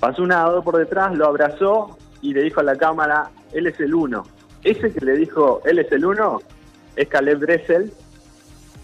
Pasó 0.00 0.22
un 0.22 0.28
nadador 0.28 0.62
por 0.64 0.76
detrás, 0.76 1.14
lo 1.14 1.26
abrazó 1.26 1.96
y 2.20 2.34
le 2.34 2.42
dijo 2.42 2.60
a 2.60 2.64
la 2.64 2.76
cámara, 2.76 3.30
él 3.52 3.66
es 3.68 3.78
el 3.80 3.94
uno. 3.94 4.24
Ese 4.64 4.92
que 4.92 5.04
le 5.04 5.12
dijo, 5.16 5.62
él 5.64 5.78
es 5.78 5.90
el 5.92 6.04
uno, 6.04 6.40
es 6.96 7.08
Caleb 7.08 7.38
Dressel, 7.38 7.92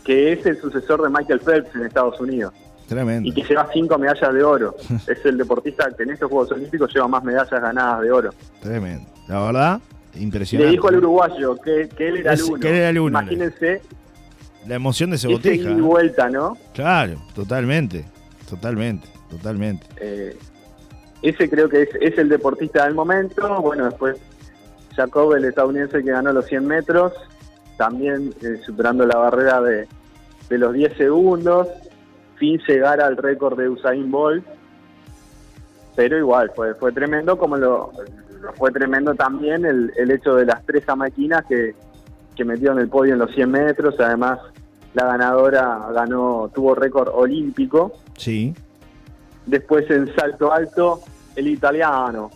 que 0.04 0.32
es 0.32 0.46
el 0.46 0.56
sucesor 0.60 1.02
de 1.02 1.08
Michael 1.10 1.40
Phelps 1.40 1.74
en 1.74 1.82
Estados 1.84 2.18
Unidos 2.20 2.52
Tremendo. 2.88 3.28
y 3.28 3.32
que 3.34 3.42
lleva 3.42 3.68
cinco 3.72 3.98
medallas 3.98 4.32
de 4.32 4.42
oro. 4.42 4.74
es 5.06 5.24
el 5.26 5.36
deportista 5.36 5.90
que 5.96 6.04
en 6.04 6.10
estos 6.10 6.30
Juegos 6.30 6.52
Olímpicos 6.52 6.92
lleva 6.94 7.08
más 7.08 7.22
medallas 7.24 7.50
ganadas 7.60 8.00
de 8.02 8.12
oro. 8.12 8.30
Tremendo. 8.60 9.08
La 9.28 9.40
verdad, 9.40 9.80
Le 10.14 10.23
impresionante. 10.23 10.73
dijo 10.73 10.88
al 10.88 10.97
uruguayo 10.97 11.56
que, 11.61 11.88
que 11.88 12.08
él 12.08 12.16
era 12.18 12.32
el 12.32 12.38
Es- 12.40 12.44
uno. 12.49 12.58
que 12.61 12.68
él 12.70 12.75
era 12.76 12.88
el 12.90 12.99
uno, 12.99 13.20
Imagínense 13.20 13.82
La 14.66 14.75
emoción 14.75 15.11
de 15.11 15.16
ese 15.16 15.30
y 15.30 15.80
vuelta, 15.80 16.28
¿no? 16.28 16.56
Claro, 16.75 17.14
totalmente. 17.35 18.04
Totalmente, 18.49 19.06
totalmente. 19.30 19.87
Eh, 20.00 20.37
ese 21.23 21.49
creo 21.50 21.68
que 21.68 21.82
es, 21.82 21.88
es 22.00 22.16
el 22.18 22.28
deportista 22.30 22.85
del 22.87 22.94
momento. 22.94 23.61
Bueno, 23.61 23.85
después 23.87 24.16
Jacob, 24.97 25.35
el 25.35 25.44
estadounidense 25.44 26.02
que 26.02 26.11
ganó 26.11 26.32
los 26.32 26.47
100 26.47 26.66
metros, 26.66 27.12
también 27.76 28.35
eh, 28.42 28.58
superando 28.64 29.06
la 29.06 29.16
barrera 29.16 29.61
de, 29.61 29.87
de 30.49 30.58
los 30.58 30.73
10 30.73 30.97
segundos, 30.97 31.68
sin 32.40 32.58
llegar 32.66 33.00
al 33.00 33.16
récord 33.16 33.58
de 33.58 33.68
Usain 33.68 34.11
Bolt. 34.11 34.44
Pero 35.97 36.16
igual, 36.16 36.50
fue, 36.54 36.75
fue 36.75 36.92
tremendo, 36.92 37.37
como 37.37 37.56
lo 37.56 37.92
fue 38.57 38.71
tremendo 38.73 39.14
también 39.14 39.64
el, 39.64 39.92
el 39.97 40.11
hecho 40.11 40.35
de 40.37 40.47
las 40.47 40.64
tres 40.66 40.88
amaquinas 40.88 41.45
que, 41.47 41.75
que 42.35 42.45
metió 42.45 42.73
en 42.73 42.78
el 42.78 42.88
podio 42.88 43.12
en 43.14 43.18
los 43.21 43.33
100 43.35 43.50
metros. 43.50 43.95
Además, 44.00 44.38
la 44.95 45.04
ganadora 45.07 45.88
ganó 45.95 46.50
tuvo 46.54 46.75
récord 46.75 47.09
olímpico. 47.12 47.92
Sí. 48.16 48.54
Después 49.47 49.90
en 49.90 50.14
salto 50.14 50.52
alto, 50.52 51.00
el 51.37 51.49
italiano 51.49 52.30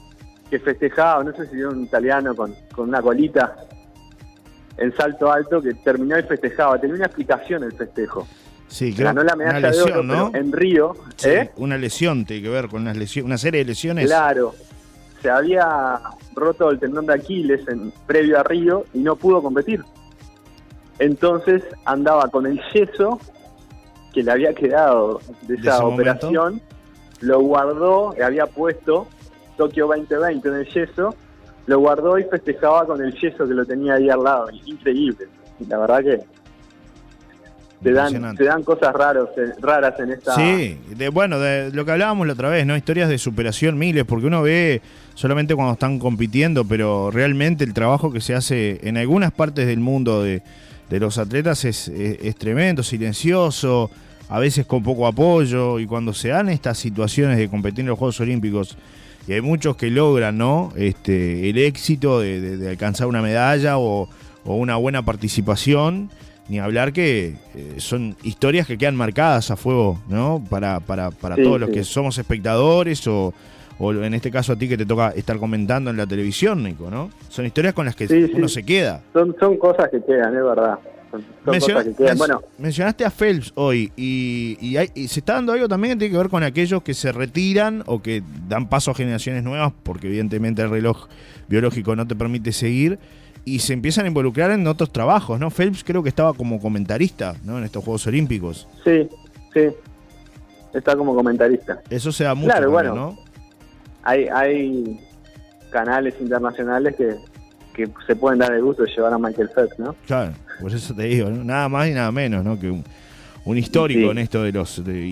que 0.49 0.59
festejaba, 0.59 1.25
no 1.25 1.33
sé 1.35 1.47
si 1.49 1.59
era 1.59 1.71
un 1.71 1.83
italiano 1.83 2.35
con, 2.35 2.55
con 2.75 2.89
una 2.89 3.01
colita 3.01 3.57
en 4.77 4.95
salto 4.97 5.31
alto 5.31 5.61
que 5.63 5.75
terminó 5.75 6.19
y 6.19 6.23
festejaba. 6.23 6.79
Tenía 6.81 6.97
una 6.97 7.07
explicación 7.07 7.63
el 7.65 7.73
festejo. 7.73 8.27
Sí, 8.69 8.95
creo- 8.95 9.09
Ganó 9.09 9.23
la 9.23 9.35
una 9.35 9.45
medalla 9.45 9.69
lesión, 9.69 9.87
de 9.87 9.93
oro 9.93 10.03
¿no? 10.03 10.31
en 10.35 10.51
Río. 10.53 10.95
Sí, 11.17 11.29
¿eh? 11.29 11.51
Una 11.57 11.77
lesión 11.77 12.25
tiene 12.25 12.43
que 12.43 12.49
ver 12.49 12.69
con 12.69 12.83
unas 12.83 12.97
lesión- 12.97 13.27
una 13.27 13.37
serie 13.37 13.61
de 13.61 13.67
lesiones. 13.67 14.07
Claro, 14.07 14.55
se 15.23 15.31
había 15.31 16.01
roto 16.35 16.71
el 16.71 16.79
tendón 16.79 17.07
de 17.07 17.15
Aquiles 17.15 17.67
en, 17.69 17.93
previo 18.07 18.41
a 18.41 18.43
Río 18.43 18.85
y 18.93 18.99
no 18.99 19.17
pudo 19.17 19.41
competir. 19.41 19.83
Entonces 20.99 21.63
andaba 21.85 22.29
con 22.29 22.47
el 22.47 22.61
yeso 22.73 23.19
que 24.13 24.23
le 24.23 24.33
había 24.33 24.53
quedado 24.53 25.21
de 25.43 25.57
De 25.57 25.69
esa 25.69 25.81
momento. 25.81 26.03
operación, 26.03 26.61
lo 27.21 27.41
guardó, 27.41 28.15
le 28.17 28.25
había 28.25 28.47
puesto 28.47 29.07
Tokio 29.57 29.87
2020 29.87 30.49
en 30.49 30.55
el 30.55 30.67
yeso, 30.67 31.15
lo 31.67 31.79
guardó 31.79 32.19
y 32.19 32.25
festejaba 32.25 32.85
con 32.87 33.01
el 33.01 33.15
yeso 33.15 33.47
que 33.47 33.55
lo 33.55 33.65
tenía 33.65 33.95
ahí 33.95 34.11
al 34.11 34.23
lado. 34.23 34.49
Increíble. 34.67 35.29
La 35.69 35.79
verdad 35.79 36.03
que 36.03 36.21
te 37.83 37.93
dan, 37.93 38.37
te 38.37 38.45
dan 38.45 38.63
cosas 38.63 38.93
raros, 38.95 39.31
eh, 39.37 39.53
raras 39.61 39.99
en 39.99 40.11
esta... 40.11 40.35
Sí, 40.35 40.79
de, 40.91 41.09
bueno, 41.09 41.39
de 41.39 41.71
lo 41.73 41.85
que 41.85 41.91
hablábamos 41.93 42.27
la 42.27 42.35
otra 42.35 42.49
vez, 42.49 42.65
¿no? 42.65 42.77
Historias 42.77 43.09
de 43.09 43.19
superación 43.19 43.77
miles, 43.77 44.05
porque 44.05 44.27
uno 44.27 44.43
ve 44.43 44.81
solamente 45.15 45.55
cuando 45.55 45.75
están 45.75 45.99
compitiendo, 45.99 46.65
pero 46.65 47.11
realmente 47.11 47.65
el 47.65 47.75
trabajo 47.75 48.13
que 48.13 48.21
se 48.21 48.35
hace 48.35 48.81
en 48.83 48.97
algunas 48.97 49.33
partes 49.33 49.67
del 49.67 49.81
mundo 49.81 50.23
de, 50.23 50.43
de 50.91 51.01
los 51.01 51.19
atletas 51.19 51.65
es, 51.65 51.89
es- 51.89 52.19
es 52.23 52.37
tremendo, 52.37 52.83
silencioso, 52.83 53.91
a 54.29 54.39
veces 54.39 54.65
con 54.67 54.83
poco 54.83 55.07
apoyo, 55.07 55.79
y 55.79 55.87
cuando 55.87 56.15
se 56.15 56.29
dan 56.29 56.49
estas 56.49 56.79
situaciones 56.79 57.37
de 57.39 57.49
competir 57.49 57.81
en 57.81 57.87
los 57.89 57.99
Juegos 57.99 58.19
Olímpicos, 58.21 58.77
y 59.29 59.33
hay 59.35 59.41
muchos 59.41 59.77
que 59.77 59.91
logran, 59.91 60.37
¿no? 60.39 60.73
Este, 60.77 61.49
el 61.51 61.59
éxito 61.59 62.19
de, 62.21 62.41
de- 62.41 62.57
de 62.57 62.69
alcanzar 62.71 63.07
una 63.07 63.23
medalla 63.23 63.79
o, 63.79 64.09
o 64.45 64.57
una 64.57 64.77
buena 64.77 65.03
participación. 65.05 66.11
Ni 66.49 66.59
hablar 66.59 66.93
que 66.93 67.37
eh, 67.55 67.75
son 67.79 68.17
historias 68.25 68.67
que 68.67 68.77
quedan 68.77 68.97
marcadas 68.97 69.51
a 69.53 69.57
fuego, 69.57 70.01
¿no? 70.09 70.45
Para, 70.51 70.81
para, 70.81 71.13
para 71.13 71.37
Sí, 71.37 71.43
todos 71.45 71.61
los 71.61 71.71
que 71.71 71.85
somos 71.85 72.19
espectadores 72.19 73.07
o, 73.07 73.33
o 73.79 73.93
en 73.93 74.15
este 74.15 74.31
caso 74.31 74.53
a 74.53 74.57
ti 74.57 74.69
que 74.69 74.77
te 74.77 74.87
toca 74.87 75.11
estar 75.11 75.39
comentando 75.39 75.91
en 75.91 75.97
la 75.97 76.07
televisión, 76.07 76.63
Nico, 76.63 76.91
¿no? 76.91 77.11
Son 77.29 77.45
historias 77.47 77.75
con 77.75 77.87
las 77.87 77.97
que 77.97 78.07
Sí, 78.09 78.27
sí. 78.27 78.33
uno 78.35 78.49
se 78.49 78.63
queda. 78.65 79.03
Son, 79.13 79.35
son 79.39 79.57
cosas 79.57 79.89
que 79.91 80.03
quedan, 80.03 80.37
es 80.37 80.43
verdad. 80.45 80.79
Son, 81.11 81.21
son 81.45 81.53
Menciona- 81.53 81.81
cosas 81.81 81.85
que 81.97 82.05
quedan. 82.05 82.19
Bueno, 82.19 82.43
mencionaste 82.59 83.05
a 83.05 83.11
Phelps 83.11 83.53
hoy 83.55 83.93
y, 83.97 84.57
y 84.61 84.77
hay- 84.77 84.91
y 84.95 85.09
se 85.09 85.21
está 85.21 85.35
dando 85.35 85.53
algo 85.53 85.69
también 85.69 85.95
que 85.95 85.99
tiene 86.01 86.13
que 86.13 86.19
ver 86.19 86.29
con 86.31 86.43
aquellos 86.43 86.83
que 86.83 86.95
se 86.95 87.13
retiran 87.13 87.83
o 87.87 88.01
que 88.01 88.23
dan 88.49 88.69
paso 88.69 88.91
a 88.93 88.95
generaciones 88.95 89.43
nuevas 89.43 89.73
porque 89.83 90.07
evidentemente 90.07 90.63
el 90.63 90.71
reloj 90.71 91.09
biológico 91.49 91.95
no 91.97 92.07
te 92.07 92.15
permite 92.17 92.53
seguir 92.53 92.99
y 93.45 93.59
se 93.59 93.73
empiezan 93.73 94.05
a 94.05 94.09
involucrar 94.09 94.53
en 94.53 94.67
otros 94.69 94.91
trabajos, 94.93 95.39
¿no? 95.41 95.51
Phelps 95.51 95.83
creo 95.85 96.03
que 96.03 96.09
estaba 96.09 96.33
como 96.33 96.61
comentarista, 96.61 97.35
¿no? 97.45 97.59
En 97.59 97.65
estos 97.65 97.83
Juegos 97.85 98.07
Olímpicos. 98.07 98.69
sí, 98.85 99.09
sí. 99.53 99.67
Está 100.73 100.97
como 100.97 101.15
comentarista. 101.15 101.83
Eso 101.91 102.11
se 102.13 102.25
da 102.25 102.35
mucho, 102.35 102.47
Claro, 102.55 102.73
también, 102.73 102.93
bueno. 102.95 103.11
¿no? 103.11 103.19
Hay, 104.05 104.27
hay 104.29 105.01
canales 105.71 106.15
internacionales 106.21 106.95
que, 106.97 107.17
que 107.75 107.89
se 108.07 108.17
pueden 108.17 108.39
dar 108.39 108.53
el 108.53 108.63
gusto 108.63 108.83
de 108.83 108.91
llevar 108.91 109.13
a 109.13 109.19
Michael 109.19 109.49
Phelps, 109.55 109.79
¿no? 109.79 109.95
Claro, 110.07 110.33
por 110.61 110.73
eso 110.73 110.95
te 110.95 111.05
digo, 111.05 111.31
¿no? 111.31 111.45
nada 111.45 111.69
más 111.69 111.89
y 111.89 111.93
nada 111.93 112.11
menos, 112.13 112.45
¿no? 112.45 112.59
Que 112.59 112.71
un, 112.71 112.85
un 113.45 113.59
histórico 113.59 114.01
Sí. 114.01 114.09
en 114.11 114.19
esto 114.19 114.43
de 114.43 114.53
los... 114.53 114.85
de- 114.85 115.01
y, 115.07 115.11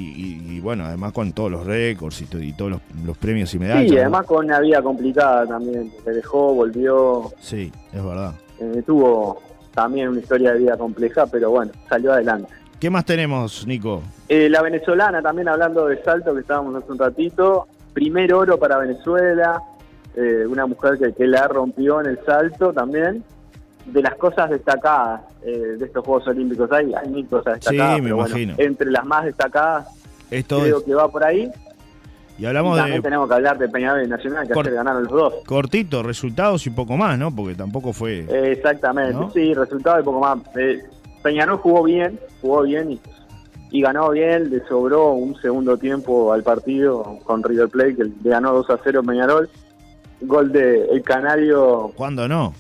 y- 0.48 0.56
y, 0.56 0.60
bueno, 0.60 0.84
además 0.84 1.12
con 1.12 1.32
todos 1.32 1.50
los 1.50 1.66
récords 1.66 2.20
y, 2.22 2.28
y 2.44 2.52
todos 2.52 2.70
los, 2.72 2.80
los 3.04 3.16
premios 3.16 3.52
y 3.54 3.58
medallas. 3.58 3.88
Sí, 3.88 3.94
¿no? 3.94 4.00
además 4.02 4.26
con 4.26 4.44
una 4.44 4.60
vida 4.60 4.82
complicada 4.82 5.46
también. 5.46 5.90
Se 6.04 6.10
dejó, 6.12 6.54
volvió, 6.54 7.30
Sí, 7.40 7.72
es 7.92 8.04
verdad. 8.04 8.34
eh, 8.60 8.82
tuvo 8.86 9.40
también 9.74 10.08
una 10.08 10.20
historia 10.20 10.52
de 10.52 10.58
vida 10.58 10.76
compleja, 10.76 11.26
pero 11.26 11.50
bueno, 11.50 11.72
salió 11.88 12.12
adelante. 12.12 12.52
¿Qué 12.78 12.88
más 12.90 13.04
tenemos, 13.04 13.66
Nico? 13.66 14.02
Eh, 14.28 14.48
la 14.48 14.62
venezolana, 14.62 15.20
también 15.22 15.48
hablando 15.48 15.86
de 15.86 16.02
salto, 16.02 16.34
que 16.34 16.40
estábamos 16.40 16.74
hace 16.82 16.90
un 16.92 16.98
ratito, 16.98 17.66
primer 17.92 18.32
oro 18.34 18.58
para 18.58 18.78
Venezuela, 18.78 19.62
eh, 20.16 20.44
una 20.48 20.66
mujer 20.66 20.98
que, 20.98 21.12
que 21.12 21.26
la 21.26 21.46
rompió 21.48 22.00
en 22.00 22.06
el 22.08 22.18
salto 22.24 22.72
también. 22.72 23.22
De 23.86 24.02
las 24.02 24.14
cosas 24.16 24.50
destacadas 24.50 25.22
eh, 25.42 25.50
de 25.78 25.84
estos 25.86 26.04
Juegos 26.04 26.28
Olímpicos, 26.28 26.70
hay, 26.70 26.92
hay 26.94 27.08
mil 27.08 27.26
cosas 27.26 27.54
destacadas, 27.54 27.96
Sí, 27.96 28.02
me 28.02 28.08
pero 28.08 28.16
bueno, 28.16 28.28
imagino. 28.38 28.54
entre 28.58 28.90
las 28.90 29.04
más 29.06 29.24
destacadas 29.24 29.88
Esto 30.30 30.60
creo 30.60 30.78
es- 30.78 30.84
que 30.84 30.94
va 30.94 31.08
por 31.08 31.24
ahí. 31.24 31.50
y 32.38 32.42
Y 32.42 32.46
hablamos 32.46 32.76
también 32.76 32.98
de 32.98 33.02
tenemos 33.02 33.26
que 33.28 33.34
hablar 33.34 33.58
de 33.58 33.68
Peñarol 33.68 34.04
y 34.04 34.06
Nacional, 34.08 34.46
que 34.46 34.52
Cor- 34.52 34.66
ayer 34.66 34.74
ganaron 34.76 35.04
los 35.04 35.12
dos. 35.12 35.34
cortito, 35.46 36.02
resultados 36.02 36.66
y 36.66 36.70
poco 36.70 36.96
más, 36.98 37.18
¿no? 37.18 37.34
Porque 37.34 37.54
tampoco 37.54 37.92
fue... 37.94 38.20
Eh, 38.28 38.52
exactamente, 38.52 39.14
¿No? 39.14 39.30
sí, 39.32 39.54
resultado 39.54 39.98
y 39.98 40.02
poco 40.04 40.20
más. 40.20 40.38
Eh, 40.56 40.82
Peñarol 41.22 41.56
jugó 41.56 41.82
bien, 41.82 42.20
jugó 42.42 42.62
bien 42.62 42.92
y, 42.92 43.00
y 43.70 43.80
ganó 43.82 44.10
bien, 44.10 44.50
le 44.50 44.66
sobró 44.66 45.12
un 45.12 45.36
segundo 45.40 45.76
tiempo 45.76 46.32
al 46.32 46.42
partido 46.42 47.18
con 47.24 47.42
River 47.42 47.68
Plate, 47.68 47.96
que 47.96 48.04
le 48.04 48.30
ganó 48.30 48.52
2 48.52 48.70
a 48.70 48.80
0 48.82 49.02
Peñarol. 49.06 49.48
Gol 50.22 50.52
de 50.52 50.84
el 50.86 51.02
canario, 51.02 51.92
¿Cuándo 51.96 52.28
no? 52.28 52.52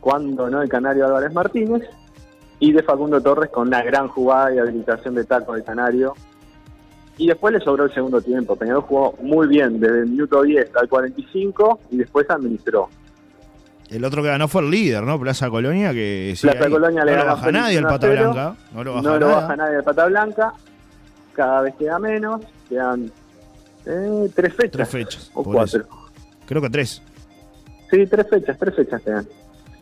cuando 0.00 0.50
no, 0.50 0.62
el 0.62 0.68
canario 0.68 1.06
Álvarez 1.06 1.32
Martínez. 1.32 1.82
Y 2.58 2.72
de 2.72 2.82
Facundo 2.82 3.20
Torres 3.20 3.50
con 3.50 3.68
una 3.68 3.82
gran 3.82 4.08
jugada 4.08 4.54
y 4.54 4.58
habilitación 4.58 5.14
de 5.14 5.24
taco 5.24 5.52
del 5.54 5.64
canario. 5.64 6.14
Y 7.18 7.26
después 7.26 7.52
le 7.52 7.60
sobró 7.60 7.84
el 7.84 7.94
segundo 7.94 8.20
tiempo. 8.20 8.56
Peñarol 8.56 8.82
jugó 8.82 9.14
muy 9.20 9.48
bien, 9.48 9.80
desde 9.80 10.00
el 10.00 10.06
minuto 10.06 10.42
10 10.42 10.74
al 10.76 10.88
45 10.88 11.80
y 11.90 11.96
después 11.98 12.28
administró. 12.30 12.88
El 13.92 14.04
otro 14.04 14.22
que 14.22 14.28
ganó 14.28 14.48
fue 14.48 14.62
el 14.62 14.70
líder, 14.70 15.02
¿no? 15.02 15.20
Plaza 15.20 15.50
Colonia, 15.50 15.92
que 15.92 16.32
sigue 16.36 16.52
Plaza 16.52 16.66
ahí. 16.66 16.72
Colonia 16.72 17.04
le 17.04 17.12
no 17.16 17.18
lo 17.24 17.26
baja 17.26 17.52
nadie 17.52 17.76
el 17.78 17.84
1 17.84 17.88
a 17.88 17.92
Pata 17.92 18.06
0. 18.08 18.22
Blanca. 18.32 18.56
No 18.72 18.84
lo 18.84 18.94
baja 18.94 19.02
no 19.02 19.18
lo 19.18 19.26
nada. 19.28 19.40
baja 19.40 19.56
nadie 19.56 19.76
de 19.76 19.82
pata 19.82 20.06
blanca. 20.06 20.52
Cada 21.34 21.60
vez 21.62 21.74
queda 21.78 21.98
menos. 21.98 22.40
Quedan 22.68 23.12
eh, 23.86 24.30
tres 24.34 24.54
fechas. 24.54 24.72
Tres 24.72 24.88
fechas. 24.88 25.30
O 25.34 25.44
cuatro. 25.44 25.80
eso. 25.82 25.88
Creo 26.46 26.62
que 26.62 26.70
tres. 26.70 27.02
Sí, 27.90 28.06
tres 28.06 28.26
fechas, 28.30 28.56
tres 28.58 28.74
fechas 28.74 29.02
quedan. 29.02 29.28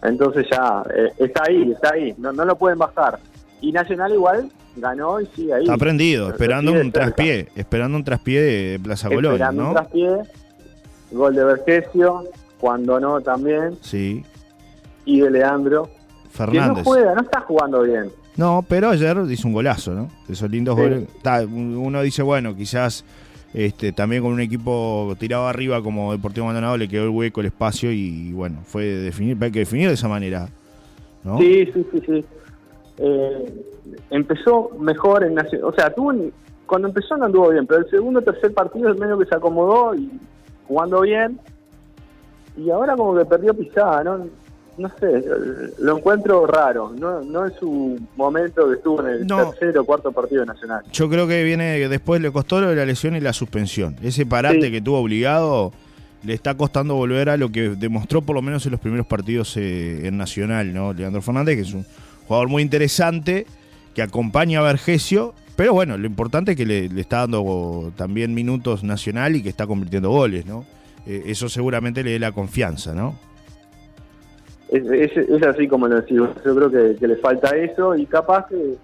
Entonces 0.02 0.46
ya 0.50 0.82
eh, 0.94 1.12
está 1.18 1.44
ahí, 1.46 1.70
está 1.72 1.94
ahí. 1.94 2.14
No, 2.18 2.32
no 2.32 2.44
lo 2.44 2.56
pueden 2.56 2.78
bajar. 2.78 3.20
Y 3.60 3.70
Nacional 3.70 4.12
igual 4.12 4.50
ganó 4.76 5.20
y 5.20 5.26
sigue 5.36 5.54
ahí. 5.54 5.62
Está 5.64 5.76
prendido, 5.76 6.22
Lo- 6.22 6.28
lo 6.28 6.34
esperando 6.34 6.72
un 6.72 6.90
traspié. 6.90 7.48
Esperando 7.54 7.96
un 7.96 8.04
traspié 8.04 8.40
de, 8.40 8.80
Plaza 8.82 9.08
Colonia, 9.08 9.32
Esperando 9.32 9.68
un 9.68 9.72
traspié. 9.74 10.08
Gol 11.12 11.34
de 11.34 11.44
Vergesio. 11.44 12.24
Cuando 12.60 13.00
no 13.00 13.20
también. 13.20 13.76
Sí. 13.80 14.22
Y 15.04 15.20
de 15.20 15.30
Leandro. 15.30 15.84
Que 15.84 15.90
no 16.28 16.30
Fernández. 16.30 16.84
juega, 16.84 17.14
no 17.14 17.22
está 17.22 17.40
jugando 17.40 17.82
bien. 17.82 18.10
No, 18.36 18.64
pero 18.68 18.90
ayer 18.90 19.16
hizo 19.28 19.48
un 19.48 19.54
golazo, 19.54 19.92
¿no? 19.92 20.08
Esos 20.28 20.48
lindos 20.50 20.76
Sí. 20.76 20.82
goles. 20.82 21.08
Ta, 21.22 21.42
uno 21.44 22.00
dice, 22.02 22.22
bueno, 22.22 22.54
quizás 22.54 23.04
este, 23.52 23.92
también 23.92 24.22
con 24.22 24.32
un 24.32 24.40
equipo 24.40 25.14
tirado 25.18 25.48
arriba 25.48 25.82
como 25.82 26.12
Deportivo 26.12 26.46
Maldonado 26.46 26.76
le 26.76 26.88
quedó 26.88 27.04
el 27.04 27.08
hueco, 27.10 27.40
el 27.40 27.46
espacio 27.48 27.90
y 27.90 28.32
bueno, 28.32 28.58
fue 28.64 28.84
definir, 28.84 29.36
hay 29.40 29.50
que 29.50 29.58
definir 29.60 29.88
de 29.88 29.94
esa 29.94 30.06
manera. 30.08 30.48
¿no? 31.24 31.36
Sí, 31.38 31.68
sí, 31.74 31.86
sí, 31.92 32.02
sí. 32.06 32.24
Eh, 32.98 33.64
empezó 34.10 34.70
mejor 34.78 35.24
en. 35.24 35.36
O 35.64 35.72
sea, 35.72 35.92
tuvo 35.92 36.08
un- 36.10 36.32
cuando 36.66 36.88
empezó 36.88 37.16
no 37.16 37.24
anduvo 37.26 37.48
bien, 37.50 37.66
pero 37.66 37.80
el 37.80 37.90
segundo 37.90 38.20
o 38.20 38.22
tercer 38.22 38.54
partido 38.54 38.92
es 38.92 38.98
medio 38.98 39.18
que 39.18 39.26
se 39.26 39.34
acomodó 39.34 39.94
y 39.96 40.08
jugando 40.68 41.00
bien. 41.00 41.38
Y 42.62 42.70
ahora 42.70 42.96
como 42.96 43.16
que 43.16 43.24
perdió 43.24 43.54
pisada, 43.54 44.04
¿no? 44.04 44.26
No 44.78 44.88
sé, 44.98 45.22
lo 45.80 45.98
encuentro 45.98 46.46
raro. 46.46 46.92
No, 46.98 47.20
no 47.22 47.44
es 47.46 47.54
su 47.60 47.98
momento 48.16 48.66
que 48.68 48.76
estuvo 48.76 49.00
en 49.00 49.06
el 49.14 49.26
No. 49.26 49.50
tercer 49.50 49.76
o 49.78 49.84
cuarto 49.84 50.10
partido 50.12 50.40
de 50.40 50.46
Nacional. 50.46 50.82
Yo 50.92 51.08
creo 51.10 51.26
que 51.26 51.42
viene 51.44 51.86
después 51.88 52.20
le 52.20 52.30
costó 52.32 52.60
lo 52.60 52.68
de 52.70 52.76
la 52.76 52.86
lesión 52.86 53.14
y 53.16 53.20
la 53.20 53.32
suspensión. 53.32 53.96
Ese 54.02 54.24
parate 54.24 54.62
Sí. 54.62 54.70
que 54.70 54.80
tuvo 54.80 54.98
obligado 55.00 55.72
le 56.22 56.34
está 56.34 56.54
costando 56.54 56.94
volver 56.94 57.28
a 57.30 57.36
lo 57.36 57.50
que 57.50 57.70
demostró 57.70 58.22
por 58.22 58.34
lo 58.36 58.42
menos 58.42 58.64
en 58.66 58.72
los 58.72 58.80
primeros 58.80 59.06
partidos 59.06 59.54
eh, 59.56 60.06
en 60.06 60.16
Nacional, 60.18 60.72
¿no? 60.72 60.92
Leandro 60.92 61.20
Fernández, 61.22 61.56
que 61.56 61.62
es 61.62 61.72
un 61.74 61.84
jugador 62.26 62.48
muy 62.48 62.62
interesante, 62.62 63.46
que 63.94 64.02
acompaña 64.02 64.60
a 64.60 64.62
Vergesio, 64.62 65.34
pero 65.56 65.72
bueno, 65.74 65.98
lo 65.98 66.06
importante 66.06 66.52
es 66.52 66.56
que 66.56 66.64
le, 66.66 66.88
le 66.88 67.00
está 67.00 67.18
dando 67.20 67.92
también 67.96 68.32
minutos 68.34 68.82
Nacional 68.84 69.34
y 69.36 69.42
que 69.42 69.48
está 69.48 69.66
convirtiendo 69.66 70.10
goles, 70.10 70.46
¿no? 70.46 70.64
Eh, 71.06 71.22
eso 71.26 71.48
seguramente 71.48 72.02
le 72.04 72.12
dé 72.12 72.18
la 72.18 72.32
confianza, 72.32 72.94
¿no? 72.94 73.14
Es, 74.68 74.84
es, 74.88 75.16
es 75.16 75.42
así 75.42 75.66
como 75.66 75.88
lo 75.88 75.96
decís. 75.96 76.16
Yo 76.16 76.54
creo 76.54 76.70
que, 76.70 76.96
que 76.96 77.08
le 77.08 77.16
falta 77.16 77.56
eso 77.56 77.96
y 77.96 78.06
capaz 78.06 78.46
que 78.48 78.76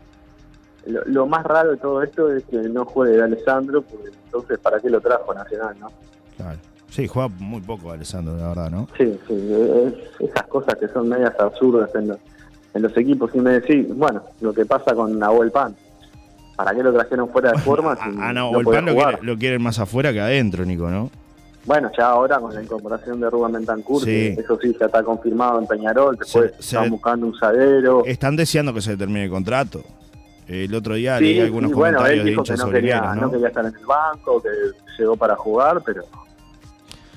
lo, 0.86 1.04
lo 1.04 1.26
más 1.26 1.44
raro 1.44 1.72
de 1.72 1.76
todo 1.76 2.02
esto 2.02 2.32
es 2.34 2.44
que 2.44 2.56
no 2.56 2.84
juegue 2.84 3.16
de 3.16 3.22
Alessandro, 3.24 3.82
porque 3.82 4.08
entonces 4.24 4.58
¿para 4.58 4.80
qué 4.80 4.90
lo 4.90 5.00
trajo 5.00 5.32
Nacional, 5.34 5.76
no? 5.78 5.90
Claro. 6.36 6.58
Sí, 6.90 7.06
juega 7.06 7.28
muy 7.28 7.60
poco 7.60 7.90
Alessandro, 7.92 8.36
la 8.36 8.48
verdad, 8.48 8.70
¿no? 8.70 8.88
Sí, 8.96 9.18
sí, 9.28 9.34
es- 9.52 10.28
esas 10.30 10.46
cosas 10.48 10.74
que 10.76 10.88
son 10.88 11.08
medias 11.08 11.32
absurdas 11.38 11.90
en 11.94 12.08
los, 12.08 12.18
en 12.74 12.82
los 12.82 12.96
equipos. 12.96 13.30
Y 13.34 13.38
me 13.38 13.52
decís, 13.60 13.86
bueno, 13.94 14.22
lo 14.40 14.52
que 14.54 14.64
pasa 14.64 14.94
con 14.94 15.18
Nahuel 15.18 15.50
Pan. 15.50 15.76
¿Para 16.56 16.74
qué 16.74 16.82
lo 16.82 16.90
trajeron 16.92 17.28
fuera 17.28 17.52
de 17.52 17.58
forma? 17.58 17.94
si 17.96 18.02
Ah, 18.18 18.32
no, 18.32 18.50
pan 18.64 18.86
lo, 18.86 18.92
jugar? 18.92 19.08
quiere- 19.18 19.22
lo 19.26 19.36
quieren 19.38 19.62
más 19.62 19.78
afuera 19.78 20.12
que 20.12 20.20
adentro, 20.20 20.64
Nico, 20.64 20.88
¿no? 20.88 21.10
Bueno, 21.66 21.90
ya 21.98 22.10
ahora 22.10 22.38
con 22.38 22.54
la 22.54 22.62
incorporación 22.62 23.20
de 23.20 23.28
Rubén 23.28 23.52
Bentancur, 23.52 24.00
Sí. 24.00 24.06
que 24.06 24.36
eso 24.40 24.58
sí, 24.62 24.74
ya 24.78 24.86
está 24.86 25.02
confirmado 25.02 25.58
en 25.58 25.66
Peñarol, 25.66 26.16
después 26.16 26.52
Se- 26.60 26.76
están 26.76 26.90
buscando 26.90 27.26
un 27.26 27.36
zaguero. 27.38 28.04
Están 28.06 28.36
deseando 28.36 28.72
que 28.72 28.80
se 28.80 28.96
termine 28.96 29.24
el 29.24 29.30
contrato. 29.30 29.82
El 30.46 30.72
otro 30.76 30.94
día 30.94 31.18
Sí, 31.18 31.24
leí 31.24 31.40
algunos 31.40 31.72
bueno, 31.72 31.98
comentarios 31.98 32.20
él 32.20 32.24
de 32.24 32.30
dijo 32.30 32.42
que 32.44 32.52
hinchas 32.52 32.64
no 32.66 32.72
quería, 32.72 32.96
sobrevivientes, 32.98 33.22
no 33.26 33.30
quería 33.32 33.48
estar 33.48 33.64
en 33.66 33.74
el 33.74 33.86
banco, 33.86 34.42
que 34.42 34.48
llegó 35.02 35.16
para 35.16 35.34
jugar, 35.34 35.82
pero 35.84 36.02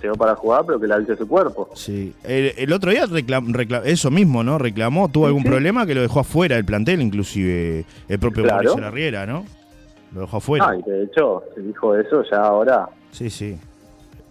llegó 0.02 0.16
para 0.16 0.36
jugar, 0.36 0.64
pero 0.66 0.80
que 0.80 0.88
le 0.88 0.94
avise 0.96 1.16
su 1.16 1.28
cuerpo. 1.28 1.70
Sí. 1.76 2.16
El, 2.24 2.54
el 2.58 2.74
otro 2.74 2.90
día 2.90 3.06
reclam- 3.06 3.54
recla- 3.54 3.84
eso 3.86 4.10
mismo, 4.10 4.44
¿no? 4.44 4.58
Reclamó, 4.58 5.10
tuvo 5.10 5.28
algún 5.28 5.44
sí. 5.44 5.50
problema 5.50 5.86
que 5.86 5.94
lo 5.94 6.02
dejó 6.02 6.22
afuera 6.22 6.56
del 6.56 6.66
plantel, 6.66 7.02
inclusive 7.04 7.86
el 8.08 8.18
propio 8.20 8.44
Claro. 8.46 8.56
Mauricio 8.64 8.82
Larriera, 8.82 9.28
¿no? 9.28 9.46
Lo 10.16 10.22
dejó 10.22 10.38
afuera. 10.38 10.70
Ah, 10.70 10.76
y 10.76 10.82
de 10.90 11.04
hecho, 11.04 11.44
se 11.54 11.62
dijo 11.62 11.96
eso, 11.96 12.24
ya 12.32 12.38
ahora 12.42 12.90
Sí, 13.12 13.30
sí. 13.30 13.60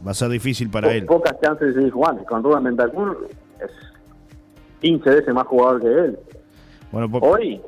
Va 0.07 0.13
a 0.13 0.15
ser 0.15 0.29
difícil 0.29 0.71
para 0.71 0.89
po- 0.89 0.95
él. 0.95 1.07
pocas 1.07 1.41
chances 1.41 1.69
de 1.69 1.75
seguir 1.75 1.91
jugando. 1.93 2.25
Con 2.25 2.43
Rubén 2.43 2.65
Bentancur 2.65 3.29
es 3.61 3.71
15 4.81 5.11
veces 5.11 5.35
más 5.35 5.47
jugador 5.47 5.81
que 5.81 5.89
él. 5.89 6.19
Bueno, 6.93 7.19
Hoy, 7.21 7.61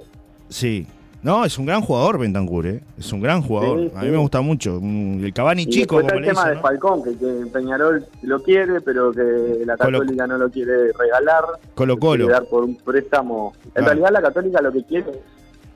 sí. 0.49 0.87
No, 1.23 1.45
es 1.45 1.59
un 1.59 1.67
gran 1.67 1.83
jugador 1.83 2.19
Bentancur, 2.19 2.67
¿eh? 2.67 2.81
Es 2.99 3.13
un 3.13 3.21
gran 3.21 3.43
jugador. 3.43 3.79
Sí, 3.81 3.93
A 3.95 4.01
mí 4.03 4.09
me 4.09 4.17
gusta 4.17 4.41
mucho. 4.41 4.79
El 4.83 5.33
Cavani 5.35 5.63
y 5.65 5.67
chico, 5.67 5.97
como 5.97 6.09
el 6.09 6.23
le 6.23 6.29
tema 6.29 6.49
de 6.49 6.55
¿no? 6.55 6.61
Falcón, 6.63 7.03
que, 7.05 7.15
que 7.19 7.27
Peñarol 7.53 8.07
lo 8.23 8.43
quiere, 8.43 8.81
pero 8.81 9.13
que 9.13 9.21
la 9.67 9.77
Colo- 9.77 9.99
Católica 9.99 10.27
no 10.27 10.39
lo 10.39 10.49
quiere 10.51 10.93
regalar. 10.99 11.45
Colo 11.75 11.95
lo 11.95 12.01
Colo. 12.01 12.25
quiere 12.25 12.33
dar 12.33 12.45
por 12.49 12.65
un 12.65 12.75
préstamo. 12.77 13.53
En 13.65 13.71
Claro. 13.73 13.87
realidad 13.89 14.11
la 14.13 14.23
Católica 14.23 14.63
lo 14.63 14.73
que 14.73 14.83
quiere 14.85 15.11
es 15.11 15.19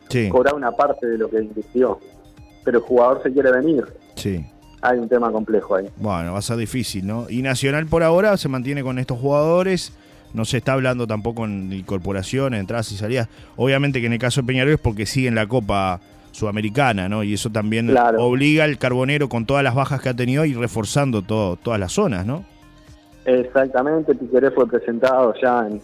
Sí, 0.08 0.28
cobrar 0.30 0.54
una 0.54 0.70
parte 0.72 1.06
de 1.06 1.18
lo 1.18 1.28
que 1.28 1.42
invirtió. 1.42 1.98
Pero 2.64 2.78
el 2.78 2.84
jugador 2.84 3.22
se 3.22 3.30
quiere 3.32 3.52
venir. 3.52 3.84
sí. 4.14 4.46
Hay 4.86 4.98
un 4.98 5.08
tema 5.08 5.30
complejo 5.32 5.76
ahí. 5.76 5.88
Bueno, 5.96 6.32
va 6.34 6.38
a 6.38 6.42
ser 6.42 6.58
difícil, 6.58 7.06
¿no? 7.06 7.26
Y 7.30 7.40
Nacional 7.40 7.86
por 7.86 8.02
ahora 8.02 8.36
se 8.36 8.48
mantiene 8.50 8.82
con 8.82 8.98
estos 8.98 9.18
jugadores. 9.18 9.92
No 10.34 10.44
se 10.44 10.58
está 10.58 10.74
hablando 10.74 11.06
tampoco 11.06 11.44
en 11.46 11.72
incorporaciones, 11.72 12.60
entradas 12.60 12.92
y 12.92 12.96
salidas. 12.96 13.28
Obviamente 13.56 14.00
que 14.00 14.06
en 14.08 14.12
el 14.12 14.18
caso 14.18 14.42
de 14.42 14.46
Peñarol 14.46 14.74
es 14.74 14.80
porque 14.80 15.06
sigue 15.06 15.28
en 15.28 15.36
la 15.36 15.46
Copa 15.46 16.00
Sudamericana, 16.32 17.08
¿no? 17.08 17.22
Y 17.22 17.32
eso 17.34 17.48
también 17.50 17.86
Claro. 17.88 18.22
obliga 18.24 18.64
al 18.64 18.76
Carbonero 18.76 19.28
con 19.28 19.46
todas 19.46 19.62
las 19.64 19.74
bajas 19.74 20.02
que 20.02 20.08
ha 20.10 20.14
tenido 20.14 20.44
y 20.44 20.52
reforzando 20.52 21.22
todo, 21.22 21.56
todas 21.56 21.78
las 21.80 21.92
zonas, 21.92 22.26
¿no? 22.26 22.44
Exactamente, 23.24 24.14
Piqueré 24.14 24.50
fue 24.50 24.66
presentado 24.66 25.32
ya 25.40 25.66
en, 25.66 25.80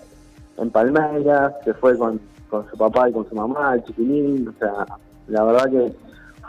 en 0.58 0.70
Palmeiras, 0.70 1.52
se 1.64 1.72
fue 1.74 1.96
con, 1.96 2.20
con 2.50 2.68
su 2.70 2.76
papá 2.76 3.08
y 3.08 3.12
con 3.12 3.26
su 3.28 3.34
mamá, 3.34 3.74
el 3.74 3.84
chiquilín, 3.84 4.46
o 4.48 4.58
sea, 4.58 4.84
la 5.28 5.44
verdad 5.44 5.70
que 5.70 5.92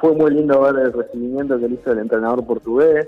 fue 0.01 0.13
muy 0.15 0.31
lindo 0.33 0.59
ver 0.61 0.75
el 0.87 0.91
recibimiento 0.91 1.57
que 1.59 1.67
le 1.69 1.75
hizo 1.75 1.91
el 1.91 1.99
entrenador 1.99 2.43
portugués, 2.45 3.07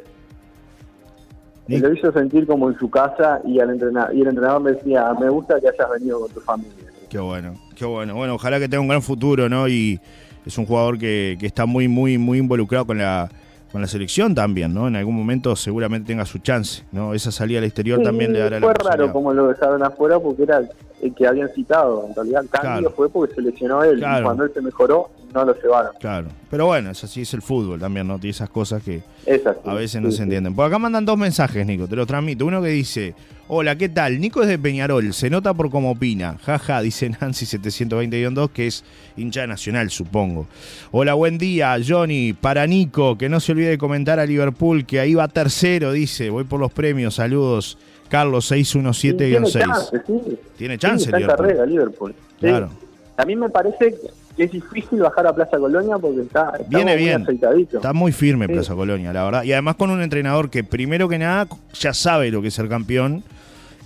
Y- 1.68 1.80
lo 1.80 1.92
hizo 1.94 2.12
sentir 2.12 2.46
como 2.46 2.70
en 2.70 2.78
su 2.78 2.90
casa 2.90 3.42
y, 3.46 3.60
al 3.60 3.70
entrena- 3.72 4.10
y 4.14 4.22
el 4.22 4.28
entrenador 4.28 4.62
le 4.64 4.72
decía, 4.74 5.12
me 5.20 5.30
gusta 5.30 5.60
que 5.60 5.70
hayas 5.70 5.90
venido 5.92 6.20
con 6.20 6.30
tu 6.32 6.40
familia. 6.42 6.72
Qué 7.10 7.18
bueno, 7.20 7.56
qué 7.76 7.86
bueno. 7.86 8.16
Bueno, 8.16 8.36
ojalá 8.36 8.60
que 8.60 8.68
tenga 8.68 8.82
un 8.82 8.88
gran 8.90 9.02
futuro, 9.02 9.48
¿no? 9.50 9.68
Y 9.68 10.00
es 10.46 10.58
un 10.58 10.66
jugador 10.66 10.98
que, 10.98 11.38
que 11.40 11.46
está 11.48 11.66
muy, 11.66 11.88
muy, 11.88 12.18
muy 12.18 12.38
involucrado 12.40 12.86
con 12.86 12.98
la, 12.98 13.30
con 13.72 13.82
la 13.82 13.88
selección 13.88 14.36
también, 14.36 14.74
¿no? 14.74 14.88
En 14.88 14.96
algún 14.98 15.16
momento 15.16 15.56
seguramente 15.56 16.08
tenga 16.08 16.26
su 16.26 16.40
chance, 16.40 16.84
¿no? 16.92 17.14
Esa 17.14 17.32
salida 17.32 17.60
al 17.60 17.66
exterior 17.66 18.00
Sí, 18.00 18.04
también 18.06 18.34
le 18.34 18.40
dará 18.40 18.60
la 18.60 18.66
Fue 18.66 18.74
raro 18.74 19.12
como 19.14 19.34
lo 19.34 19.48
dejaron 19.48 19.82
afuera 19.84 20.20
porque 20.20 20.44
era 20.44 20.62
el 21.02 21.14
que 21.16 21.26
habían 21.28 21.50
citado, 21.56 22.06
en 22.08 22.14
realidad 22.16 22.44
el 22.44 22.50
cambio 22.50 22.72
Claro. 22.90 22.96
fue 22.96 23.10
porque 23.10 23.36
se 23.36 23.42
lesionó 23.42 23.84
él, 23.84 24.00
Claro. 24.00 24.20
y 24.20 24.24
cuando 24.26 24.44
él 24.44 24.52
se 24.54 24.62
mejoró 24.62 25.10
no 25.34 25.44
lo 25.46 25.56
llevaron. 25.62 25.92
Claro, 26.00 26.28
pero 26.50 26.66
bueno, 26.68 26.92
es 26.92 27.04
así 27.04 27.22
es 27.22 27.34
el 27.34 27.42
fútbol 27.42 27.80
también, 27.80 28.08
¿no? 28.08 28.20
Tiene 28.20 28.32
esas 28.32 28.50
cosas 28.50 28.84
que 28.84 29.04
así. 29.28 29.42
a 29.66 29.74
veces 29.74 30.02
no 30.02 30.12
Sí, 30.12 30.18
se 30.18 30.24
entienden. 30.24 30.56
Por 30.56 30.66
acá 30.66 30.78
mandan 30.80 31.06
dos 31.06 31.18
mensajes, 31.18 31.66
Nico, 31.66 31.88
te 31.88 31.96
los 31.96 32.06
transmito. 32.08 32.46
Uno 32.46 32.62
que 32.62 32.70
dice, 32.70 33.16
hola, 33.48 33.76
¿qué 33.76 33.90
tal? 33.90 34.20
Nico 34.20 34.42
es 34.42 34.48
de 34.48 34.60
Peñarol, 34.60 35.14
se 35.14 35.30
nota 35.30 35.54
por 35.54 35.70
cómo 35.70 35.92
opina. 35.92 36.38
Jaja, 36.44 36.82
dice 36.82 37.10
Nancy 37.10 37.46
720-2, 37.46 38.50
que 38.52 38.68
es 38.68 38.84
hincha 39.18 39.48
nacional, 39.48 39.90
supongo. 39.90 40.48
Hola, 40.92 41.14
buen 41.16 41.38
día, 41.38 41.76
Johnny. 41.86 42.34
Para 42.34 42.68
Nico, 42.68 43.18
que 43.18 43.30
no 43.30 43.40
se 43.40 43.52
olvide 43.54 43.70
de 43.70 43.78
comentar 43.78 44.20
a 44.20 44.26
Liverpool, 44.26 44.86
que 44.86 45.00
ahí 45.00 45.14
va 45.16 45.28
tercero, 45.28 45.92
dice. 45.92 46.30
Voy 46.30 46.44
por 46.44 46.60
los 46.60 46.72
premios, 46.72 47.16
saludos. 47.16 47.78
Carlos 48.10 48.46
Sí, 48.46 48.64
Tiene 48.64 48.90
617-6. 48.92 49.52
chance, 49.52 50.02
sí. 50.06 50.38
Tiene 50.58 50.78
chance 50.78 51.06
Liverpool. 51.08 51.28
carrera 51.36 51.66
Liverpool. 51.66 52.16
Claro. 52.40 52.70
A 53.18 53.26
mí 53.26 53.36
me 53.36 53.50
parece 53.50 53.96
que 54.36 54.44
es 54.46 54.52
difícil 54.52 55.00
bajar 55.00 55.28
a 55.28 55.34
Plaza 55.36 55.58
Colonia 55.58 55.98
porque 56.00 56.22
está, 56.22 56.54
está 56.60 56.66
Viene 56.78 56.96
muy 56.96 57.04
bien. 57.04 57.22
aceitadito. 57.24 57.78
Está 57.78 57.94
muy 57.94 58.12
firme 58.12 58.48
Sí. 58.48 58.54
Plaza 58.54 58.74
Colonia, 58.76 59.14
la 59.14 59.24
verdad. 59.26 59.44
Y 59.44 59.52
además 59.54 59.76
con 59.76 59.90
un 59.92 60.02
entrenador 60.02 60.50
que 60.50 60.64
primero 60.64 61.08
que 61.08 61.20
nada 61.20 61.48
ya 61.80 61.94
sabe 61.94 62.32
lo 62.32 62.42
que 62.42 62.48
es 62.50 62.54
ser 62.54 62.68
campeón. 62.70 63.24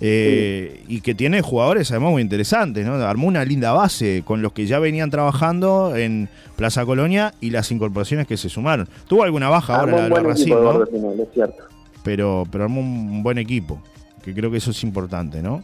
eh, 0.00 0.84
Y 0.88 1.00
que 1.00 1.14
tiene 1.14 1.42
jugadores 1.42 1.90
además 1.90 2.12
muy 2.12 2.22
interesantes, 2.22 2.86
¿no? 2.86 2.94
Armó 2.94 3.26
una 3.26 3.44
linda 3.44 3.72
base 3.72 4.22
con 4.24 4.42
los 4.42 4.52
que 4.52 4.64
ya 4.66 4.78
venían 4.78 5.10
trabajando 5.10 5.96
en 5.96 6.28
Plaza 6.56 6.86
Colonia 6.86 7.34
y 7.40 7.50
las 7.50 7.70
incorporaciones 7.72 8.26
que 8.26 8.36
se 8.36 8.48
sumaron. 8.48 8.88
Tuvo 9.08 9.24
alguna 9.24 9.48
baja 9.48 9.74
Armó 9.80 9.96
ahora 9.96 10.08
la, 10.08 10.22
la 10.22 10.28
Racing, 10.28 10.50
¿no? 10.52 10.60
Gordo 10.62 10.86
Pinel, 10.86 11.20
es 11.20 11.28
cierto. 11.34 11.64
Pero, 12.04 12.44
pero 12.50 12.64
armó 12.64 12.80
un 12.80 13.22
buen 13.24 13.38
equipo, 13.38 13.82
que 14.22 14.32
creo 14.32 14.50
que 14.50 14.58
eso 14.58 14.70
es 14.70 14.82
importante, 14.84 15.42
¿no? 15.42 15.62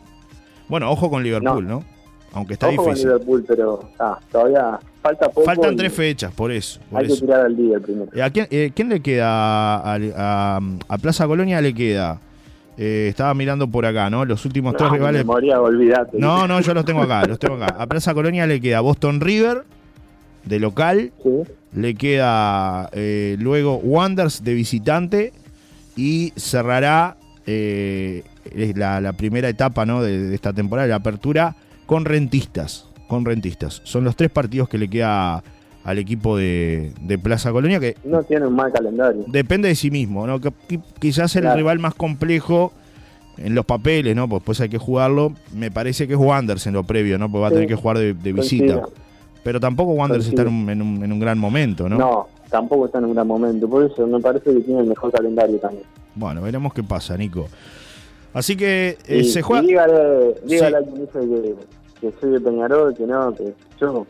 Bueno, 0.68 0.90
ojo 0.90 1.09
con 1.11 1.23
Liverpool, 1.23 1.66
¿no? 1.66 1.85
Aunque 2.35 2.55
está 2.55 2.68
Ojo 2.68 2.77
con 2.77 2.85
difícil. 2.87 3.09
Liverpool, 3.11 3.44
pero 3.47 3.90
ah, 3.99 4.18
todavía 4.31 4.79
falta 5.01 5.29
poco. 5.29 5.44
Faltan 5.44 5.77
tres 5.77 5.92
fechas, 5.92 6.33
por 6.35 6.51
eso. 6.53 6.81
por 6.90 7.01
Hay 7.01 7.07
que 7.09 7.14
tirar 7.16 7.42
al 7.47 7.57
día 7.57 7.79
primero. 7.81 8.11
Eh, 8.14 8.23
¿A 8.23 8.31
quién, 8.31 8.47
eh, 8.51 8.73
quién 8.75 8.88
le 8.88 9.01
queda? 9.01 9.77
A, 9.77 9.94
a- 10.16 10.61
a 10.88 10.99
Plaza 10.99 11.27
Colonia 11.27 11.61
le 11.61 11.73
queda. 11.75 12.20
eh, 12.77 13.07
estaba 13.09 13.33
mirando 13.35 13.68
por 13.68 13.87
acá, 13.87 14.11
¿no? 14.11 14.25
Los 14.25 14.44
últimos 14.44 14.77
tres 14.77 14.88
No, 14.90 14.94
rivales. 14.97 15.20
memoria, 15.25 15.61
olvídate. 15.61 16.18
No, 16.18 16.49
no, 16.49 16.61
yo 16.61 16.75
los 16.75 16.85
tengo 16.85 17.03
acá, 17.03 17.25
los 17.25 17.38
tengo 17.38 17.55
acá. 17.55 17.77
A 17.79 17.87
Plaza 17.87 18.12
Colonia 18.14 18.47
le 18.49 18.61
queda 18.61 18.81
Boston 18.81 19.20
River, 19.20 19.62
de 20.44 20.59
local. 20.59 21.12
Sí. 21.23 21.31
Le 21.73 21.94
queda 21.94 22.88
eh, 22.92 23.37
luego 23.38 23.77
Wonders 23.77 24.42
de 24.42 24.55
visitante. 24.55 25.33
Y 25.97 26.33
cerrará 26.35 27.16
eh, 27.47 28.25
es 28.53 28.77
la, 28.77 29.01
la 29.01 29.12
primera 29.12 29.49
etapa 29.49 29.87
¿no? 29.87 30.03
de, 30.03 30.18
de 30.31 30.35
esta 30.35 30.53
temporada, 30.53 30.88
la 30.88 30.97
apertura, 30.97 31.55
con 31.87 32.05
rentistas. 32.05 32.87
Con 33.09 33.25
rentistas. 33.25 33.81
Son 33.85 34.05
los 34.05 34.16
tres 34.16 34.31
partidos 34.31 34.68
que 34.68 34.79
le 34.79 34.88
queda 34.88 35.42
al 35.85 35.99
equipo 35.99 36.37
de, 36.37 36.92
de 37.03 37.18
Plaza 37.18 37.53
Colonia, 37.53 37.79
que 37.79 37.97
No 38.05 38.23
tiene 38.23 38.47
un 38.47 38.55
mal 38.57 38.73
calendario. 38.73 39.25
depende 39.27 39.68
de 39.68 39.75
sí 39.75 39.90
mismo, 39.90 40.27
¿no? 40.27 40.40
Que, 40.40 40.49
qui- 40.68 40.81
quizás 40.99 41.35
el 41.37 41.42
Claro. 41.42 41.57
rival 41.59 41.79
más 41.79 41.94
complejo 41.94 42.73
en 43.37 43.55
los 43.55 43.66
papeles, 43.66 44.16
¿no? 44.16 44.27
Pues 44.29 44.40
después 44.40 44.61
hay 44.62 44.68
que 44.70 44.79
jugarlo. 44.79 45.33
Me 45.53 45.70
parece 45.70 46.07
que 46.09 46.14
es 46.14 46.18
Wanderers 46.18 46.66
en 46.66 46.73
lo 46.75 46.85
previo, 46.85 47.18
¿no? 47.18 47.29
Porque 47.31 47.42
va 47.42 47.49
a 47.49 47.51
tener 47.51 47.66
que 47.68 47.75
jugar 47.75 47.99
de, 47.99 48.14
de 48.14 48.33
visita. 48.33 48.83
Pero 49.42 49.61
tampoco 49.61 49.92
Wanderers 49.92 50.27
está 50.29 50.42
en 50.42 50.49
un, 50.49 50.70
en, 50.70 50.81
un, 50.81 51.05
en 51.05 51.12
un 51.12 51.20
gran 51.20 51.38
momento, 51.38 51.88
¿no? 51.88 51.99
¿no? 51.99 52.29
tampoco 52.49 52.87
está 52.87 52.99
en 52.99 53.07
un 53.07 53.14
gran 53.14 53.27
momento. 53.27 53.68
Por 53.68 53.85
eso 53.85 54.07
me 54.07 54.20
parece 54.20 54.55
que 54.55 54.61
tiene 54.61 54.81
el 54.81 54.87
mejor 54.87 55.11
calendario 55.12 55.59
también. 55.59 55.83
Bueno, 56.14 56.40
veremos 56.40 56.73
qué 56.73 56.83
pasa, 56.85 57.16
Nico. 57.18 57.49
Así 58.35 58.57
que 58.57 58.99
eh, 59.07 59.18
Y- 59.18 59.25
se 59.25 59.40
juega. 59.42 59.62
dígale, 59.62 60.35
dígale 60.44 60.77
Sí. 60.79 60.83
a 60.85 60.92
quien 60.92 60.94
dice 61.07 61.18
que, 61.20 61.55
que 62.01 62.20
soy 62.20 62.31
de 62.33 62.40
Peñarol, 62.40 62.94
que 62.94 63.07
no, 63.07 63.35
que 63.35 63.55
yo 63.81 64.07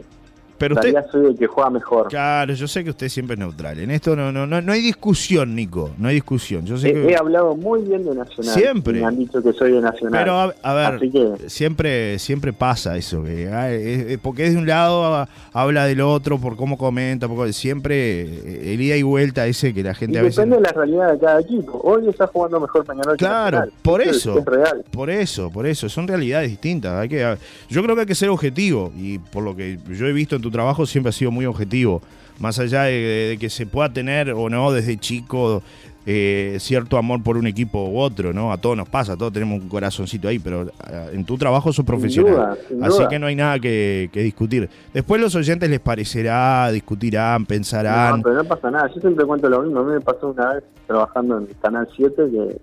Pero 0.58 0.74
usted. 0.76 0.94
soy 1.10 1.26
el 1.26 1.36
que 1.36 1.46
juega 1.46 1.70
mejor. 1.70 2.08
Claro, 2.08 2.54
yo 2.54 2.68
sé 2.68 2.84
que 2.84 2.90
usted 2.90 3.08
siempre 3.08 3.34
es 3.34 3.40
neutral. 3.40 3.78
En 3.80 3.90
esto 3.90 4.14
no, 4.14 4.30
no, 4.32 4.46
no, 4.46 4.60
no 4.60 4.72
hay 4.72 4.80
discusión, 4.80 5.54
Nico. 5.54 5.90
No 5.98 6.08
hay 6.08 6.14
discusión. 6.14 6.64
Yo 6.64 6.76
sé 6.78 6.90
He, 6.90 6.92
que. 6.92 7.08
he 7.10 7.16
hablado 7.16 7.56
muy 7.56 7.82
bien 7.82 8.04
de 8.04 8.14
Nacional. 8.14 8.54
Siempre. 8.54 8.98
y 8.98 9.00
Me 9.00 9.06
han 9.06 9.18
dicho 9.18 9.42
que 9.42 9.52
soy 9.52 9.72
de 9.72 9.80
Nacional. 9.80 10.20
Pero 10.22 10.32
a, 10.38 10.54
a 10.62 10.74
ver, 10.74 10.94
Así 10.94 11.10
que 11.10 11.48
siempre, 11.48 12.18
siempre 12.18 12.52
pasa 12.52 12.96
eso, 12.96 13.22
que 13.24 13.48
ah, 13.52 14.18
porque 14.22 14.46
es 14.46 14.52
de 14.52 14.58
un 14.58 14.66
lado 14.66 15.04
ah, 15.14 15.28
habla 15.52 15.86
del 15.86 16.00
otro 16.00 16.38
por 16.38 16.56
cómo 16.56 16.78
comenta, 16.78 17.26
por 17.28 17.52
siempre 17.52 18.22
eh, 18.22 18.74
el 18.74 18.80
ida 18.80 18.96
y 18.96 19.02
vuelta 19.02 19.46
ese 19.46 19.74
que 19.74 19.82
la 19.82 19.92
y 19.92 19.94
gente 19.94 20.18
a 20.18 20.22
veces 20.22 20.36
depende 20.36 20.56
de 20.56 20.62
la 20.62 20.72
realidad 20.72 21.12
de 21.12 21.18
cada 21.18 21.40
equipo. 21.40 21.80
Hoy 21.82 22.08
está 22.08 22.26
jugando 22.26 22.60
mejor 22.60 22.84
Peñarol 22.84 23.16
Claro, 23.16 23.64
por 23.82 24.00
es- 24.02 24.16
eso. 24.18 24.38
Es 24.38 24.44
real. 24.44 24.84
por 24.90 25.10
eso, 25.10 25.50
por 25.50 25.66
eso, 25.66 25.88
son 25.88 26.06
realidades 26.06 26.50
distintas. 26.50 26.92
Hay 26.94 27.08
que, 27.08 27.36
yo 27.68 27.82
creo 27.82 27.94
que 27.94 28.02
hay 28.02 28.06
que 28.06 28.14
ser 28.14 28.28
objetivo 28.28 28.92
y 28.96 29.18
por 29.18 29.42
lo 29.42 29.54
que 29.56 29.78
yo 29.90 30.06
he 30.06 30.12
visto 30.12 30.36
en 30.36 30.42
tu 30.44 30.50
trabajo 30.50 30.86
siempre 30.86 31.08
has 31.08 31.16
sido 31.16 31.30
muy 31.30 31.46
objetivo, 31.46 32.02
más 32.38 32.58
allá 32.58 32.84
de, 32.84 32.92
de 33.30 33.38
que 33.38 33.48
se 33.50 33.66
pueda 33.66 33.92
tener 33.92 34.30
o 34.32 34.48
no 34.50 34.70
desde 34.72 34.96
chico 34.98 35.62
eh, 36.06 36.58
cierto 36.60 36.98
amor 36.98 37.22
por 37.22 37.38
un 37.38 37.46
equipo 37.46 37.88
u 37.88 37.98
otro, 37.98 38.34
¿no? 38.34 38.52
A 38.52 38.58
todos 38.58 38.76
nos 38.76 38.86
pasa, 38.88 39.16
todos 39.16 39.32
tenemos 39.32 39.62
un 39.62 39.68
corazoncito 39.70 40.28
ahí, 40.28 40.38
pero 40.38 40.70
ah, 40.80 41.06
en 41.12 41.24
tu 41.24 41.38
trabajo 41.38 41.72
sos 41.72 41.84
profesional. 41.86 42.32
duda, 42.34 42.56
sin 42.68 42.84
Así 42.84 42.98
duda. 42.98 43.08
que 43.08 43.18
no 43.18 43.26
hay 43.26 43.34
nada 43.36 43.58
que, 43.58 44.10
que 44.12 44.20
discutir. 44.22 44.68
Después 44.92 45.18
los 45.18 45.34
oyentes 45.34 45.70
les 45.70 45.80
parecerá, 45.80 46.70
discutirán, 46.70 47.46
pensarán. 47.46 48.18
No, 48.18 48.22
pero 48.22 48.34
no 48.34 48.44
pasa 48.44 48.70
nada. 48.70 48.88
Yo 48.94 49.00
siempre 49.00 49.24
cuento 49.24 49.48
lo 49.48 49.62
mismo. 49.62 49.80
A 49.80 49.84
mí 49.84 49.92
me 49.94 50.00
pasó 50.02 50.28
una 50.28 50.54
vez 50.54 50.64
trabajando 50.86 51.38
en 51.38 51.46
Canal 51.62 51.88
7 51.96 52.14
que, 52.30 52.58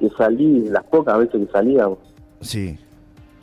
que 0.00 0.14
salí, 0.16 0.68
las 0.68 0.84
pocas 0.84 1.18
veces 1.18 1.46
que 1.46 1.50
salía, 1.52 1.86
Sí. 2.42 2.76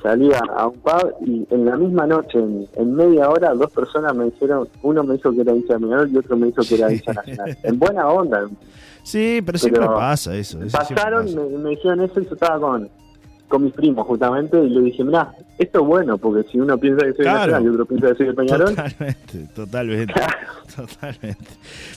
Salí 0.02 0.32
a, 0.34 0.68
un 0.68 0.80
pub 0.80 1.14
y 1.26 1.48
en 1.50 1.66
la 1.66 1.76
misma 1.76 2.08
noche, 2.08 2.40
en, 2.40 2.68
en 2.76 2.94
media 2.96 3.30
hora, 3.30 3.54
dos 3.54 3.72
personas 3.72 4.16
me 4.16 4.26
dijeron, 4.26 4.68
uno 4.84 5.04
me 5.04 5.16
dijo 5.16 5.32
que 5.34 5.42
era 5.42 5.54
hincha 5.54 5.80
Peñarol 5.80 6.12
y 6.12 6.18
otro 6.18 6.38
me 6.38 6.48
dijo 6.48 6.62
que 6.68 6.76
era 6.76 6.92
hincha 6.92 7.14
nacional. 7.14 7.58
En 7.64 7.80
buena 7.80 8.08
onda. 8.08 8.48
Sí, 9.04 9.42
pero 9.46 9.58
siempre 9.58 9.86
pasa 9.86 10.36
eso. 10.36 10.62
eso 10.62 10.78
Pasaron, 10.78 11.26
pasa. 11.26 11.40
me, 11.40 11.58
me 11.58 11.70
dijeron 11.72 12.02
eso 12.02 12.20
y 12.20 12.26
yo 12.26 12.34
estaba 12.34 12.60
con, 12.60 12.90
con 13.48 13.64
mis 13.64 13.74
primos 13.74 14.06
justamente 14.06 14.62
y 14.62 14.70
le 14.70 14.82
dije, 14.82 15.04
mirá, 15.04 15.34
esto 15.58 15.82
es 15.82 15.86
bueno, 15.88 16.18
porque 16.18 16.50
si 16.52 16.60
uno 16.60 16.78
piensa 16.78 17.06
que 17.06 17.14
soy 17.14 17.24
Claro. 17.24 17.40
nacional 17.54 17.64
y 17.64 17.68
otro 17.70 17.86
piensa 17.86 18.08
que 18.10 18.16
soy 18.16 18.26
de 18.28 18.34
Peñarol, 18.34 18.70
Totalmente, 18.76 19.38
totalmente. 19.56 20.14
Totalmente. 20.76 21.46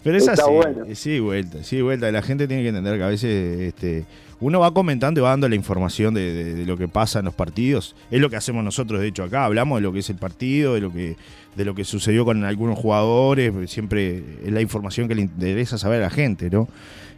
Pero 0.05 0.17
es 0.17 0.29
Está 0.29 0.43
así, 0.45 0.53
bueno. 0.53 0.85
sí, 0.95 1.21
vuelta, 1.21 1.63
sí, 1.65 1.83
vuelta. 1.83 2.11
La 2.13 2.23
gente 2.23 2.47
tiene 2.49 2.63
que 2.63 2.69
entender 2.69 2.97
que 2.97 3.05
a 3.05 3.09
veces 3.09 3.61
este, 3.61 4.05
uno 4.41 4.61
va 4.61 4.73
comentando 4.73 5.21
y 5.21 5.23
va 5.25 5.31
dando 5.31 5.49
la 5.49 5.57
información 5.57 6.15
de, 6.15 6.33
de- 6.33 6.55
de 6.55 6.65
lo 6.67 6.77
que 6.79 6.87
pasa 6.89 7.19
en 7.19 7.25
los 7.27 7.35
partidos. 7.35 7.95
Es 8.11 8.21
lo 8.21 8.31
que 8.31 8.37
hacemos 8.37 8.63
nosotros, 8.65 9.01
de 9.01 9.09
hecho, 9.09 9.25
acá. 9.25 9.45
Hablamos 9.45 9.79
de 9.79 9.83
lo 9.83 9.93
que 9.93 9.99
es 9.99 10.09
el 10.11 10.17
partido, 10.17 10.75
de 10.75 10.81
lo 10.81 10.93
que, 10.93 11.17
de 11.57 11.65
lo 11.65 11.75
que 11.75 11.85
sucedió 11.85 12.25
con 12.25 12.45
algunos 12.45 12.79
jugadores. 12.79 13.53
Siempre 13.71 14.23
es 14.45 14.53
la 14.53 14.61
información 14.63 15.09
que 15.09 15.17
le 15.17 15.23
interesa 15.23 15.77
saber 15.77 15.99
a 16.01 16.05
la 16.05 16.11
gente, 16.11 16.49
¿no? 16.49 16.69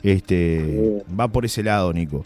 Este, 0.03 1.03
Va 1.19 1.29
por 1.29 1.45
ese 1.45 1.63
lado, 1.63 1.93
Nico. 1.93 2.25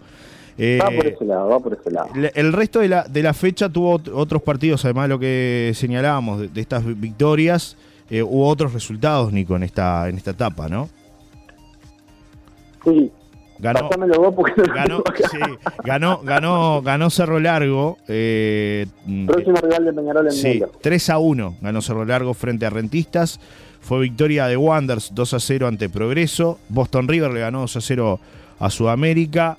Eh, 0.59 0.79
va 0.83 0.91
por 0.91 1.07
ese 1.07 1.25
lado, 1.25 1.49
va 1.49 1.61
por 1.61 1.73
ese 1.75 1.91
lado. 1.91 2.09
El 2.35 2.53
resto 2.53 2.81
de 2.81 2.89
la, 2.89 3.05
de 3.05 3.23
la 3.23 3.35
fecha 3.35 3.69
tuvo 3.69 3.99
ot- 3.99 4.11
otros 4.15 4.43
partidos, 4.43 4.85
además 4.85 5.05
de 5.05 5.09
lo 5.09 5.19
que 5.19 5.73
señalábamos, 5.75 6.41
de, 6.41 6.49
de 6.49 6.61
estas 6.61 6.85
vi- 6.85 6.95
victorias, 6.95 7.77
eh, 8.09 8.23
hubo 8.23 8.49
otros 8.49 8.73
resultados, 8.73 9.33
Nico, 9.33 9.55
en 9.57 9.65
esta, 9.65 10.09
en 10.09 10.17
esta 10.17 10.31
etapa, 10.31 10.69
¿no? 10.69 10.89
Sí, 12.85 13.11
Ganó, 13.59 13.89
vos 14.19 14.35
porque 14.37 14.53
no 14.67 14.75
ganó, 14.75 15.03
sí, 15.31 15.39
ganó, 15.83 16.21
ganó, 16.23 16.83
ganó 16.83 17.09
Cerro 17.09 17.41
Largo, 17.41 17.97
eh, 18.07 18.85
mm, 19.07 19.27
Próximo 19.27 19.57
rival 19.57 19.85
de 19.87 19.93
Peñarol 19.95 20.27
en 20.27 20.33
sí, 20.33 20.49
Melo. 20.49 20.73
3 20.83 21.11
a 21.11 21.19
1 21.19 21.57
ganó 21.63 21.81
Cerro 21.81 22.05
Largo 22.05 22.35
frente 22.35 22.67
a 22.67 22.71
Rentistas. 22.71 23.41
Fue 23.81 24.01
victoria 24.01 24.47
de 24.47 24.59
Wanderers 24.59 25.15
2 25.15 25.35
a 25.35 25.41
0 25.41 25.69
ante 25.69 25.89
Progreso. 25.89 26.59
Boston 26.69 27.09
River 27.09 27.31
le 27.33 27.41
ganó 27.41 27.61
2 27.61 27.77
a 27.77 27.81
0 27.81 28.21
a 28.59 28.69
Sudamérica. 28.69 29.57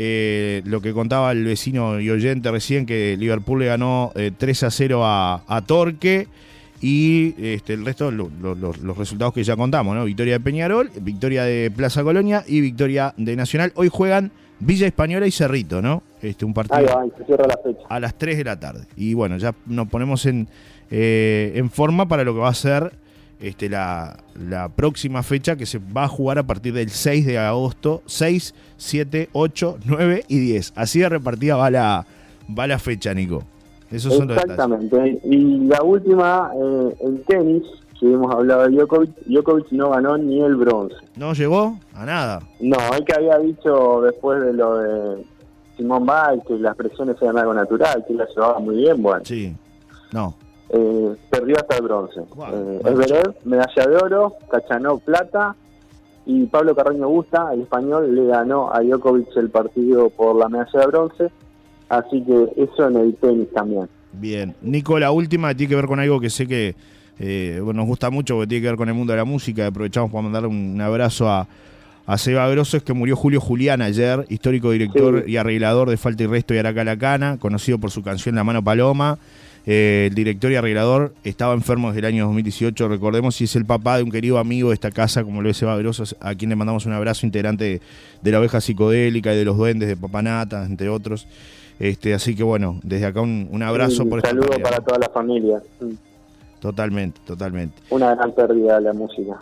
Eh, 0.00 0.62
lo 0.64 0.80
que 0.80 0.92
contaba 0.92 1.32
el 1.32 1.44
vecino 1.44 1.98
y 1.98 2.08
oyente 2.08 2.52
recién, 2.52 2.86
que 2.86 3.16
Liverpool 3.18 3.58
le 3.58 3.66
ganó 3.66 4.12
eh, 4.14 4.30
3 4.36 4.62
a 4.62 4.70
0 4.70 5.04
a, 5.04 5.42
a 5.48 5.62
Torque. 5.62 6.28
Y 6.80 7.34
este, 7.44 7.74
el 7.74 7.84
resto, 7.84 8.12
lo- 8.12 8.30
lo- 8.40 8.54
lo- 8.54 8.72
los 8.80 8.96
resultados 8.96 9.34
que 9.34 9.42
ya 9.42 9.56
contamos, 9.56 9.96
¿no? 9.96 10.04
Victoria 10.04 10.34
de 10.34 10.40
Peñarol, 10.40 10.88
victoria 11.00 11.42
de 11.42 11.72
Plaza 11.72 12.04
Colonia 12.04 12.44
y 12.46 12.60
victoria 12.60 13.12
de 13.16 13.34
Nacional. 13.34 13.72
Hoy 13.74 13.88
juegan 13.88 14.30
Villa 14.60 14.86
Española 14.86 15.26
y 15.26 15.32
Cerrito, 15.32 15.82
¿no? 15.82 16.04
Este, 16.22 16.44
un 16.44 16.54
partido 16.54 16.76
Ahí 16.78 16.84
va, 16.84 17.04
y 17.04 17.10
se 17.18 17.24
cierra 17.24 17.46
la 17.48 17.56
fecha. 17.56 17.80
a 17.88 17.98
las 17.98 18.16
3 18.16 18.38
de 18.38 18.44
la 18.44 18.60
tarde. 18.60 18.84
Y 18.96 19.14
bueno, 19.14 19.36
ya 19.38 19.52
nos 19.66 19.88
ponemos 19.88 20.24
en, 20.26 20.46
eh, 20.92 21.50
en 21.56 21.68
forma 21.70 22.06
para 22.06 22.22
lo 22.22 22.32
que 22.34 22.38
va 22.40 22.48
a 22.50 22.54
ser 22.54 22.92
este, 23.40 23.68
la, 23.68 24.16
la 24.34 24.68
próxima 24.68 25.22
fecha 25.22 25.56
que 25.56 25.66
se 25.66 25.78
va 25.78 26.04
a 26.04 26.08
jugar 26.08 26.38
a 26.38 26.42
partir 26.42 26.74
del 26.74 26.90
6 26.90 27.26
de 27.26 27.38
agosto. 27.38 28.02
6, 28.06 28.54
7, 28.76 29.28
8, 29.32 29.78
9 29.84 30.24
y 30.28 30.38
10. 30.38 30.72
Así 30.76 31.00
de 31.00 31.08
repartida 31.08 31.56
va 31.56 31.70
la, 31.70 32.06
va 32.58 32.66
la 32.66 32.78
fecha, 32.78 33.14
Nico. 33.14 33.42
Esos 33.90 34.14
son 34.14 34.28
los. 34.28 34.36
Exactamente. 34.36 35.20
Y 35.24 35.66
la 35.66 35.82
última, 35.82 36.50
eh, 36.54 36.96
en 37.00 37.22
tenis, 37.24 37.62
que 37.98 38.12
hemos 38.12 38.32
hablado 38.34 38.68
de 38.68 38.76
Djokovic, 38.76 39.10
Djokovic 39.26 39.72
no 39.72 39.90
ganó 39.90 40.18
ni 40.18 40.42
el 40.42 40.56
bronce. 40.56 40.96
¿No 41.16 41.32
llegó? 41.32 41.78
A 41.94 42.04
nada. 42.04 42.40
No, 42.60 42.76
el 42.96 43.04
que 43.04 43.14
había 43.14 43.38
dicho 43.38 44.02
después 44.02 44.40
de 44.42 44.52
lo 44.52 44.78
de 44.78 45.24
Simón 45.76 46.06
Biles, 46.06 46.44
que 46.46 46.58
las 46.58 46.76
presiones 46.76 47.16
eran 47.22 47.38
algo 47.38 47.54
natural, 47.54 48.04
que 48.06 48.14
la 48.14 48.26
llevaba 48.26 48.58
muy 48.60 48.76
bien, 48.76 49.02
bueno, 49.02 49.24
Sí. 49.24 49.54
No. 50.12 50.34
Eh, 50.70 51.14
perdió 51.30 51.56
hasta 51.56 51.76
el 51.76 51.82
bronce. 51.82 52.20
Wow. 52.34 52.46
Eh, 52.52 52.80
Everett, 52.84 53.44
medalla 53.44 53.86
de 53.86 53.96
oro, 53.96 54.34
Cachanó, 54.50 54.98
plata, 54.98 55.54
y 56.26 56.44
Pablo 56.46 56.74
Carreño 56.76 57.08
Busta, 57.08 57.54
el 57.54 57.62
español, 57.62 58.14
le 58.14 58.26
ganó 58.26 58.70
a 58.72 58.80
Djokovic 58.82 59.34
el 59.36 59.48
partido 59.50 60.10
por 60.10 60.36
la 60.36 60.48
medalla 60.48 60.80
de 60.80 60.86
bronce, 60.86 61.30
así 61.88 62.22
que 62.22 62.62
eso 62.62 62.86
en 62.88 62.96
el 62.96 63.14
tenis 63.16 63.48
también. 63.54 63.88
Bien. 64.12 64.54
Nico, 64.60 64.98
la 64.98 65.10
última 65.10 65.54
tiene 65.54 65.70
que 65.70 65.76
ver 65.76 65.86
con 65.86 66.00
algo 66.00 66.20
que 66.20 66.28
sé 66.28 66.46
que 66.46 66.74
eh, 67.18 67.60
nos 67.74 67.86
gusta 67.86 68.10
mucho, 68.10 68.34
porque 68.34 68.48
tiene 68.48 68.62
que 68.62 68.68
ver 68.68 68.76
con 68.76 68.88
el 68.88 68.94
mundo 68.94 69.12
de 69.12 69.16
la 69.16 69.24
música. 69.24 69.66
Aprovechamos 69.66 70.10
para 70.10 70.22
mandarle 70.22 70.48
un 70.48 70.78
abrazo 70.80 71.28
a, 71.30 71.46
a 72.06 72.18
Seba 72.18 72.46
Grosso, 72.50 72.76
es 72.76 72.82
que 72.82 72.92
murió 72.92 73.16
Julio 73.16 73.40
Julián 73.40 73.80
ayer, 73.80 74.26
histórico 74.28 74.70
director 74.70 75.24
Sí. 75.24 75.32
y 75.32 75.36
arreglador 75.38 75.88
de 75.88 75.96
Falta 75.96 76.22
y 76.24 76.26
Resto 76.26 76.52
y 76.54 76.58
Araca 76.58 76.84
la 76.84 76.96
Cana, 76.98 77.38
conocido 77.38 77.78
por 77.78 77.90
su 77.90 78.02
canción 78.02 78.34
La 78.34 78.44
Mano 78.44 78.62
Paloma. 78.62 79.18
Eh, 79.70 80.06
el 80.08 80.14
director 80.14 80.50
y 80.50 80.56
arreglador 80.56 81.12
estaba 81.24 81.52
enfermo 81.52 81.88
desde 81.88 81.98
el 81.98 82.04
año 82.06 82.24
2018, 82.24 82.88
recordemos, 82.88 83.38
y 83.42 83.44
es 83.44 83.54
el 83.54 83.66
papá 83.66 83.98
de 83.98 84.02
un 84.02 84.10
querido 84.10 84.38
amigo 84.38 84.70
de 84.70 84.74
esta 84.74 84.90
casa, 84.90 85.24
como 85.24 85.42
lo 85.42 85.50
es 85.50 85.60
Grosso, 85.60 86.04
a 86.20 86.34
quien 86.34 86.48
le 86.48 86.56
mandamos 86.56 86.86
un 86.86 86.94
abrazo, 86.94 87.26
integrante 87.26 87.64
de, 87.64 87.80
de 88.22 88.32
la 88.32 88.40
oveja 88.40 88.62
psicodélica 88.62 89.34
y 89.34 89.36
de 89.36 89.44
los 89.44 89.58
duendes 89.58 89.90
de 89.90 89.94
Papanata, 89.94 90.64
entre 90.64 90.88
otros. 90.88 91.28
Este, 91.78 92.14
así 92.14 92.34
que 92.34 92.44
bueno, 92.44 92.80
desde 92.82 93.04
acá 93.04 93.20
un, 93.20 93.46
un 93.52 93.62
abrazo 93.62 94.04
un 94.04 94.08
por 94.08 94.22
saludo 94.22 94.58
para 94.62 94.78
toda 94.80 95.00
la 95.00 95.10
familia. 95.10 95.60
Mm, 95.80 95.92
Totalmente, 96.60 97.20
totalmente. 97.26 97.76
Una 97.90 98.14
gran 98.14 98.32
pérdida 98.32 98.76
de 98.76 98.80
la 98.80 98.94
música. 98.94 99.38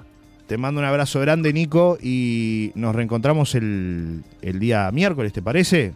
Te 0.48 0.58
mando 0.58 0.80
un 0.80 0.86
abrazo 0.86 1.20
grande, 1.20 1.52
Nico, 1.52 1.98
y 2.02 2.72
nos 2.74 2.96
reencontramos 2.96 3.54
el, 3.54 4.24
el 4.42 4.58
día 4.58 4.90
miércoles, 4.90 5.32
¿te 5.32 5.40
parece? 5.40 5.94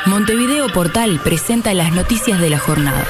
Montevideo 0.05 0.67
Portal 0.69 1.19
presenta 1.23 1.73
las 1.73 1.93
noticias 1.93 2.39
de 2.41 2.49
la 2.49 2.59
jornada. 2.59 3.05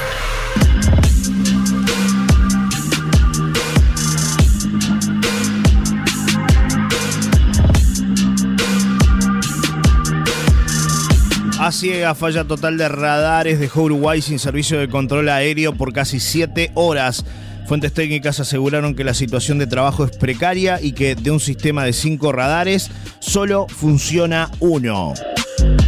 Ciega, 11.72 12.14
falla 12.14 12.44
total 12.44 12.76
de 12.76 12.86
radares 12.88 13.58
dejó 13.58 13.82
Uruguay 13.82 14.20
sin 14.20 14.38
servicio 14.38 14.78
de 14.78 14.88
control 14.88 15.28
aéreo 15.30 15.74
por 15.74 15.92
casi 15.92 16.20
siete 16.20 16.70
horas. 16.74 17.24
Fuentes 17.66 17.94
técnicas 17.94 18.40
aseguraron 18.40 18.94
que 18.94 19.04
la 19.04 19.14
situación 19.14 19.58
de 19.58 19.66
trabajo 19.66 20.04
es 20.04 20.16
precaria 20.16 20.80
y 20.82 20.92
que 20.92 21.14
de 21.14 21.30
un 21.30 21.40
sistema 21.40 21.84
de 21.84 21.94
cinco 21.94 22.30
radares 22.30 22.90
solo 23.20 23.66
funciona 23.68 24.50
uno. 24.60 25.14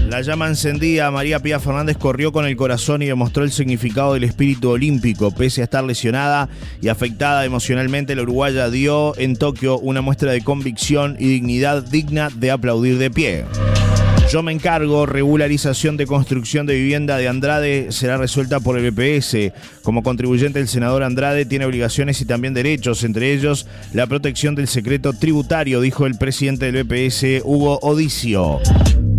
La 0.09 0.21
llama 0.21 0.49
encendida, 0.49 1.11
María 1.11 1.40
Pía 1.40 1.59
Fernández 1.59 1.97
corrió 1.97 2.31
con 2.31 2.47
el 2.47 2.57
corazón 2.57 3.03
y 3.03 3.07
demostró 3.07 3.43
el 3.43 3.51
significado 3.51 4.14
del 4.14 4.25
espíritu 4.25 4.71
olímpico. 4.71 5.31
Pese 5.31 5.61
a 5.61 5.64
estar 5.64 5.83
lesionada 5.83 6.49
y 6.81 6.88
afectada 6.88 7.45
emocionalmente, 7.45 8.14
la 8.14 8.23
uruguaya 8.23 8.71
dio 8.71 9.17
en 9.19 9.37
Tokio 9.37 9.79
una 9.79 10.03
muestra 10.03 10.33
de 10.33 10.43
convicción 10.43 11.17
y 11.19 11.29
dignidad 11.29 11.83
digna 11.83 12.29
de 12.35 12.51
aplaudir 12.51 12.99
de 12.99 13.11
pie. 13.11 13.45
Yo 14.31 14.43
me 14.43 14.53
encargo, 14.53 15.07
regularización 15.07 15.97
de 15.97 16.07
construcción 16.07 16.67
de 16.67 16.75
vivienda 16.75 17.17
de 17.19 17.29
Andrade 17.29 17.93
será 17.93 18.17
resuelta 18.17 18.59
por 18.59 18.79
el 18.79 18.90
BPS. 18.90 19.53
Como 19.83 20.03
contribuyente, 20.03 20.61
el 20.61 20.69
senador 20.69 21.03
Andrade 21.03 21.45
tiene 21.45 21.67
obligaciones 21.67 22.21
y 22.21 22.25
también 22.25 22.55
derechos, 22.55 23.05
entre 23.05 23.33
ellos 23.33 23.67
la 23.93 24.07
protección 24.07 24.55
del 24.55 24.67
secreto 24.67 25.12
tributario, 25.12 25.81
dijo 25.81 26.07
el 26.07 26.17
presidente 26.17 26.73
del 26.73 26.85
BPS, 26.85 27.43
Hugo 27.45 27.79
Odicio. 27.83 28.61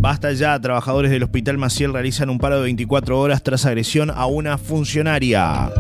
Basta 0.06 0.32
ya, 0.34 0.62
trabajadores 0.62 1.10
del 1.10 1.24
Hospital 1.24 1.58
Maciel 1.58 1.92
realizan 1.92 2.30
un 2.30 2.38
paro 2.38 2.58
de 2.58 2.62
24 2.62 3.20
horas 3.20 3.42
tras 3.42 3.66
agresión 3.66 4.12
a 4.12 4.28
una 4.28 4.60
funcionaria. 4.60 5.72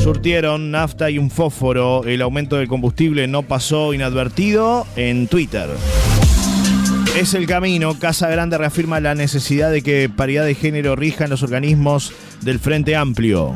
Surtieron 0.00 0.70
nafta 0.70 1.10
y 1.10 1.18
un 1.18 1.28
fósforo. 1.28 2.04
El 2.04 2.22
aumento 2.22 2.54
del 2.54 2.68
combustible 2.68 3.26
no 3.26 3.42
pasó 3.42 3.92
inadvertido 3.92 4.86
en 4.94 5.26
Twitter. 5.26 5.68
Es 7.16 7.34
el 7.34 7.48
camino. 7.48 7.98
Casa 7.98 8.28
Grande 8.28 8.56
reafirma 8.56 9.00
la 9.00 9.16
necesidad 9.16 9.72
de 9.72 9.82
que 9.82 10.08
paridad 10.08 10.44
de 10.44 10.54
género 10.54 10.94
rija 10.94 11.24
en 11.24 11.30
los 11.30 11.42
organismos 11.42 12.12
del 12.42 12.60
Frente 12.60 12.94
Amplio. 12.94 13.52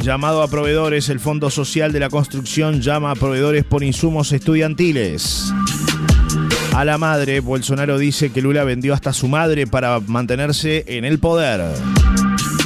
Llamado 0.00 0.40
a 0.40 0.48
proveedores, 0.48 1.10
el 1.10 1.20
Fondo 1.20 1.50
Social 1.50 1.92
de 1.92 2.00
la 2.00 2.08
Construcción 2.08 2.80
llama 2.80 3.10
a 3.10 3.14
proveedores 3.14 3.64
por 3.64 3.84
insumos 3.84 4.32
estudiantiles. 4.32 5.52
A 6.74 6.84
la 6.84 6.98
madre. 6.98 7.40
Bolsonaro 7.40 7.98
dice 7.98 8.30
que 8.30 8.42
Lula 8.42 8.64
vendió 8.64 8.94
hasta 8.94 9.12
su 9.12 9.28
madre 9.28 9.66
para 9.66 10.00
mantenerse 10.00 10.84
en 10.86 11.04
el 11.04 11.18
poder. 11.18 11.62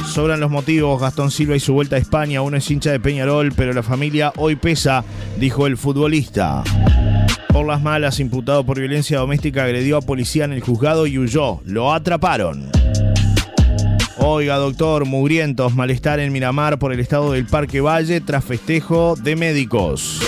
Sobran 0.07 0.39
los 0.39 0.49
motivos, 0.49 0.99
Gastón 0.99 1.29
Silva 1.29 1.55
y 1.55 1.59
su 1.59 1.73
vuelta 1.73 1.95
a 1.95 1.99
España. 1.99 2.41
Uno 2.41 2.57
es 2.57 2.69
hincha 2.71 2.91
de 2.91 2.99
Peñarol, 2.99 3.51
pero 3.55 3.73
la 3.73 3.83
familia 3.83 4.33
hoy 4.37 4.55
pesa, 4.55 5.03
dijo 5.37 5.67
el 5.67 5.77
futbolista. 5.77 6.63
Por 7.49 7.67
las 7.67 7.81
malas, 7.81 8.19
imputado 8.19 8.65
por 8.65 8.79
violencia 8.79 9.19
doméstica, 9.19 9.63
agredió 9.63 9.97
a 9.97 10.01
policía 10.01 10.45
en 10.45 10.53
el 10.53 10.61
juzgado 10.61 11.07
y 11.07 11.17
huyó. 11.17 11.61
Lo 11.65 11.93
atraparon. 11.93 12.71
Oiga, 14.17 14.55
doctor, 14.55 15.05
mugrientos, 15.05 15.75
malestar 15.75 16.19
en 16.19 16.33
Miramar 16.33 16.79
por 16.79 16.91
el 16.91 16.99
estado 16.99 17.33
del 17.33 17.45
Parque 17.45 17.81
Valle 17.81 18.19
tras 18.21 18.43
festejo 18.43 19.15
de 19.15 19.35
médicos. 19.35 20.19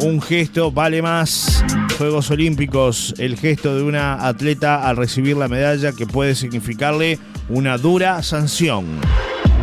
Un 0.00 0.20
gesto 0.20 0.72
vale 0.72 1.02
más. 1.02 1.64
Juegos 2.00 2.30
Olímpicos, 2.30 3.14
el 3.18 3.36
gesto 3.36 3.76
de 3.76 3.82
una 3.82 4.26
atleta 4.26 4.88
al 4.88 4.96
recibir 4.96 5.36
la 5.36 5.48
medalla 5.48 5.92
que 5.92 6.06
puede 6.06 6.34
significarle 6.34 7.18
una 7.50 7.76
dura 7.76 8.22
sanción. 8.22 8.86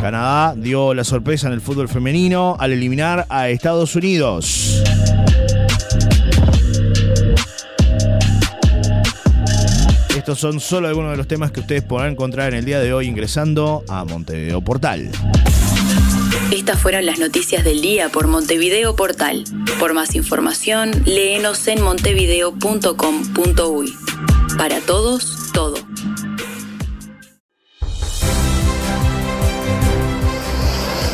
Canadá 0.01 0.53
dio 0.55 0.93
la 0.93 1.03
sorpresa 1.03 1.47
en 1.47 1.53
el 1.53 1.61
fútbol 1.61 1.89
femenino 1.89 2.55
al 2.59 2.73
eliminar 2.73 3.25
a 3.29 3.49
Estados 3.49 3.95
Unidos. 3.95 4.83
Estos 10.15 10.37
son 10.37 10.59
solo 10.59 10.89
algunos 10.89 11.09
de 11.09 11.17
los 11.17 11.27
temas 11.27 11.51
que 11.51 11.61
ustedes 11.61 11.81
podrán 11.81 12.11
encontrar 12.11 12.49
en 12.49 12.59
el 12.59 12.65
día 12.65 12.79
de 12.79 12.93
hoy 12.93 13.07
ingresando 13.07 13.83
a 13.87 14.05
Montevideo 14.05 14.61
Portal. 14.61 15.09
Estas 16.51 16.79
fueron 16.79 17.05
las 17.05 17.19
noticias 17.19 17.65
del 17.65 17.81
día 17.81 18.07
por 18.07 18.27
Montevideo 18.27 18.95
Portal. 18.95 19.43
Por 19.79 19.93
más 19.93 20.15
información, 20.15 20.91
léenos 21.05 21.67
en 21.67 21.81
montevideo.com.uy. 21.81 23.93
Para 24.57 24.79
todos, 24.79 25.51
todo. 25.53 25.75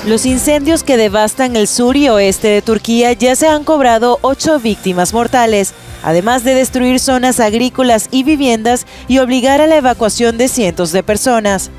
Los 0.06 0.28
incendios 0.28 0.84
que 0.84 0.98
devastan 0.98 1.56
el 1.56 1.68
sur 1.68 1.98
y 1.98 2.10
oeste 2.10 2.50
de 2.50 2.62
Turquía 2.62 3.14
ya 3.14 3.36
se 3.36 3.48
han 3.48 3.64
cobrado 3.64 4.20
ocho 4.22 4.60
víctimas 4.60 5.14
mortales, 5.14 5.74
además 6.04 6.44
de 6.44 6.54
destruir 6.54 7.00
zonas 7.00 7.40
agrícolas 7.40 8.08
y 8.12 8.24
viviendas 8.24 8.86
y 9.08 9.18
obligar 9.18 9.62
a 9.62 9.68
la 9.68 9.78
evacuación 9.78 10.38
de 10.38 10.48
cientos 10.48 10.92
de 10.92 11.02
personas. 11.02 11.72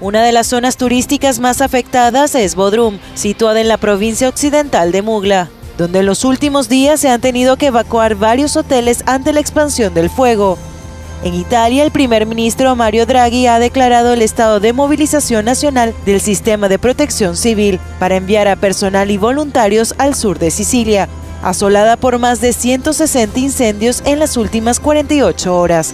Una 0.00 0.22
de 0.22 0.30
las 0.30 0.46
zonas 0.46 0.76
turísticas 0.76 1.40
más 1.40 1.60
afectadas 1.60 2.36
es 2.36 2.54
Bodrum, 2.54 2.98
situada 3.14 3.60
en 3.60 3.66
la 3.66 3.78
provincia 3.78 4.28
occidental 4.28 4.92
de 4.92 5.02
Mugla, 5.02 5.50
donde 5.76 5.98
en 6.00 6.06
los 6.06 6.24
últimos 6.24 6.68
días 6.68 7.00
se 7.00 7.08
han 7.08 7.20
tenido 7.20 7.56
que 7.56 7.66
evacuar 7.66 8.14
varios 8.14 8.56
hoteles 8.56 9.02
ante 9.06 9.32
la 9.32 9.40
expansión 9.40 9.92
del 9.94 10.08
fuego. 10.08 10.56
En 11.24 11.34
Italia, 11.34 11.82
el 11.82 11.90
primer 11.90 12.26
ministro 12.26 12.76
Mario 12.76 13.06
Draghi 13.06 13.48
ha 13.48 13.58
declarado 13.58 14.12
el 14.12 14.22
estado 14.22 14.60
de 14.60 14.72
movilización 14.72 15.44
nacional 15.44 15.92
del 16.06 16.20
sistema 16.20 16.68
de 16.68 16.78
protección 16.78 17.36
civil 17.36 17.80
para 17.98 18.14
enviar 18.14 18.46
a 18.46 18.54
personal 18.54 19.10
y 19.10 19.16
voluntarios 19.16 19.96
al 19.98 20.14
sur 20.14 20.38
de 20.38 20.52
Sicilia, 20.52 21.08
asolada 21.42 21.96
por 21.96 22.20
más 22.20 22.40
de 22.40 22.52
160 22.52 23.40
incendios 23.40 24.04
en 24.04 24.20
las 24.20 24.36
últimas 24.36 24.78
48 24.78 25.58
horas 25.58 25.92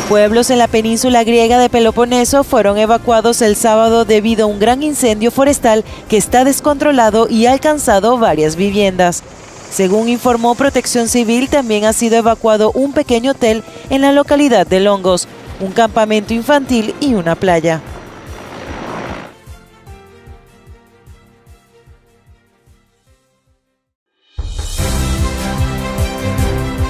pueblos 0.00 0.50
en 0.50 0.58
la 0.58 0.68
península 0.68 1.22
griega 1.22 1.58
de 1.58 1.68
Peloponeso 1.68 2.44
fueron 2.44 2.78
evacuados 2.78 3.42
el 3.42 3.56
sábado 3.56 4.04
debido 4.04 4.44
a 4.44 4.46
un 4.48 4.58
gran 4.58 4.82
incendio 4.82 5.30
forestal 5.30 5.84
que 6.08 6.16
está 6.16 6.44
descontrolado 6.44 7.28
y 7.28 7.46
ha 7.46 7.52
alcanzado 7.52 8.16
varias 8.16 8.56
viviendas. 8.56 9.22
Según 9.70 10.08
informó 10.08 10.54
Protección 10.54 11.08
Civil, 11.08 11.48
también 11.48 11.84
ha 11.84 11.92
sido 11.92 12.16
evacuado 12.16 12.72
un 12.72 12.92
pequeño 12.92 13.32
hotel 13.32 13.62
en 13.90 14.00
la 14.00 14.12
localidad 14.12 14.66
de 14.66 14.80
Longos, 14.80 15.28
un 15.60 15.72
campamento 15.72 16.32
infantil 16.32 16.94
y 17.00 17.14
una 17.14 17.34
playa. 17.34 17.82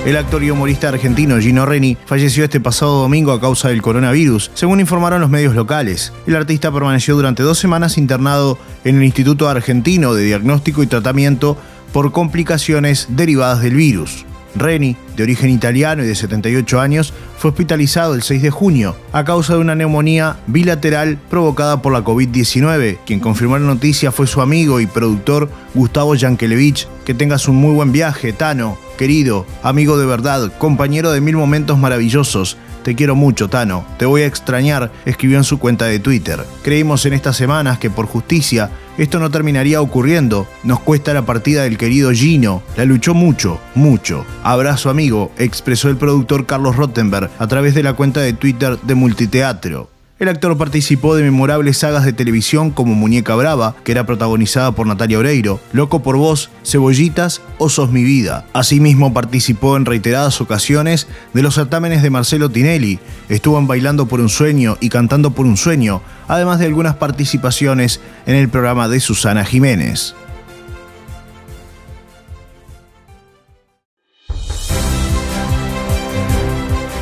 El 0.05 0.17
actor 0.17 0.43
y 0.43 0.51
humorista 0.51 0.89
argentino 0.89 1.39
Gino 1.39 1.65
Reni 1.65 1.97
falleció 2.07 2.43
este 2.43 2.59
pasado 2.59 3.03
domingo 3.03 3.31
a 3.31 3.41
causa 3.41 3.69
del 3.69 3.83
coronavirus, 3.83 4.51
según 4.53 4.81
informaron 4.81 5.21
los 5.21 5.31
medios 5.31 5.55
locales. 5.55 6.13
El 6.27 6.35
artista 6.35 6.73
permaneció 6.73 7.15
durante 7.15 7.45
dos 7.45 7.61
semanas 7.61 7.97
internado 7.97 8.59
en 8.83 8.97
el 8.97 9.05
Instituto 9.05 9.49
Argentino 9.49 10.13
de 10.13 10.25
Diagnóstico 10.25 10.83
y 10.83 10.89
Tratamiento 10.89 11.57
por 11.93 12.11
complicaciones 12.11 13.07
derivadas 13.11 13.63
del 13.63 13.77
virus. 13.77 14.27
Reni, 14.55 14.97
de 15.17 15.23
origen 15.23 15.51
italiano 15.51 16.03
y 16.03 16.07
de 16.07 16.15
78 16.15 16.81
años, 16.81 17.13
fue 17.39 17.51
hospitalizado 17.51 18.15
el 18.15 18.23
6 18.23 18.43
de 18.43 18.51
junio 18.51 18.97
a 19.13 19.25
causa 19.25 19.55
de 19.55 19.61
una 19.61 19.75
neumonía 19.75 20.37
bilateral 20.47 21.19
provocada 21.31 21.83
por 21.83 21.93
la 21.93 22.05
COVID-19. 22.05 22.99
Quien 23.05 23.21
confirmó 23.21 23.59
la 23.59 23.67
noticia 23.67 24.13
fue 24.13 24.27
su 24.27 24.41
amigo 24.41 24.81
y 24.81 24.87
productor 24.87 25.51
Gustavo 25.75 26.15
Yankelevich. 26.15 26.89
Que 27.05 27.15
tengas 27.15 27.49
un 27.49 27.57
muy 27.57 27.75
buen 27.75 27.93
viaje, 27.93 28.33
Tano, 28.33 28.79
querido, 28.97 29.47
amigo 29.63 29.99
de 29.99 30.07
verdad, 30.07 30.53
compañero 30.59 31.11
de 31.11 31.21
mil 31.21 31.37
momentos 31.37 31.79
maravillosos. 31.79 32.57
Te 32.83 32.95
quiero 32.95 33.15
mucho, 33.15 33.49
Tano. 33.49 33.85
Te 33.99 34.07
voy 34.07 34.23
a 34.23 34.27
extrañar, 34.27 34.91
escribió 35.05 35.39
en 35.39 35.45
su 35.45 35.59
cuenta 35.59 35.87
de 35.87 35.99
Twitter. 35.99 36.41
Creímos 36.63 37.07
en 37.07 37.13
estas 37.13 37.37
semanas 37.37 37.79
que 37.79 37.91
por 37.91 38.07
justicia 38.07 38.71
esto 38.99 39.19
no 39.21 39.31
terminaría 39.31 39.81
ocurriendo. 39.81 40.47
Nos 40.65 40.81
cuesta 40.81 41.15
la 41.15 41.25
partida 41.25 41.63
del 41.63 41.79
querido 41.79 42.11
Gino. 42.13 42.63
La 42.77 42.85
luchó 42.85 43.15
mucho, 43.15 43.61
mucho. 43.75 44.27
Abrazo 44.43 44.91
amigo, 44.91 45.31
expresó 45.39 45.89
el 45.89 45.97
productor 45.97 46.47
Carlos 46.47 46.77
Rottenberg 46.77 47.31
a 47.39 47.47
través 47.47 47.75
de 47.75 47.83
la 47.83 47.95
cuenta 47.95 48.21
de 48.21 48.33
Twitter 48.33 48.79
de 48.81 48.95
Multiteatro. 48.95 49.92
El 50.23 50.29
actor 50.29 50.57
participó 50.57 51.17
de 51.17 51.25
memorables 51.25 51.79
sagas 51.79 52.05
de 52.05 52.13
televisión 52.13 52.71
como 52.71 52.95
Muñeca 52.95 53.35
Brava, 53.35 53.75
que 53.83 53.91
era 53.91 54.07
protagonizada 54.07 54.71
por 54.71 54.87
Natalia 54.87 55.19
Oreiro, 55.19 55.59
Loco 55.73 56.01
por 56.05 56.17
Vos, 56.17 56.49
Cebollitas 56.65 57.43
o 57.59 57.69
Sos 57.69 57.91
mi 57.91 58.05
vida. 58.05 58.45
Asimismo 58.53 59.13
participó 59.13 59.77
en 59.77 59.85
reiteradas 59.85 60.41
ocasiones 60.41 61.09
de 61.35 61.43
los 61.43 61.57
certámenes 61.57 62.03
de 62.03 62.11
Marcelo 62.11 62.49
Tinelli, 62.49 63.01
estuvo 63.29 63.59
en 63.59 63.67
Bailando 63.67 64.07
por 64.07 64.21
un 64.21 64.29
Sueño 64.29 64.77
y 64.79 64.91
Cantando 64.91 65.33
por 65.33 65.45
un 65.45 65.57
Sueño, 65.57 66.03
además 66.29 66.61
de 66.61 66.67
algunas 66.67 66.95
participaciones 66.95 68.01
en 68.25 68.37
el 68.37 68.49
programa 68.49 68.87
de 68.89 69.01
Susana 69.01 69.45
Jiménez. 69.45 70.15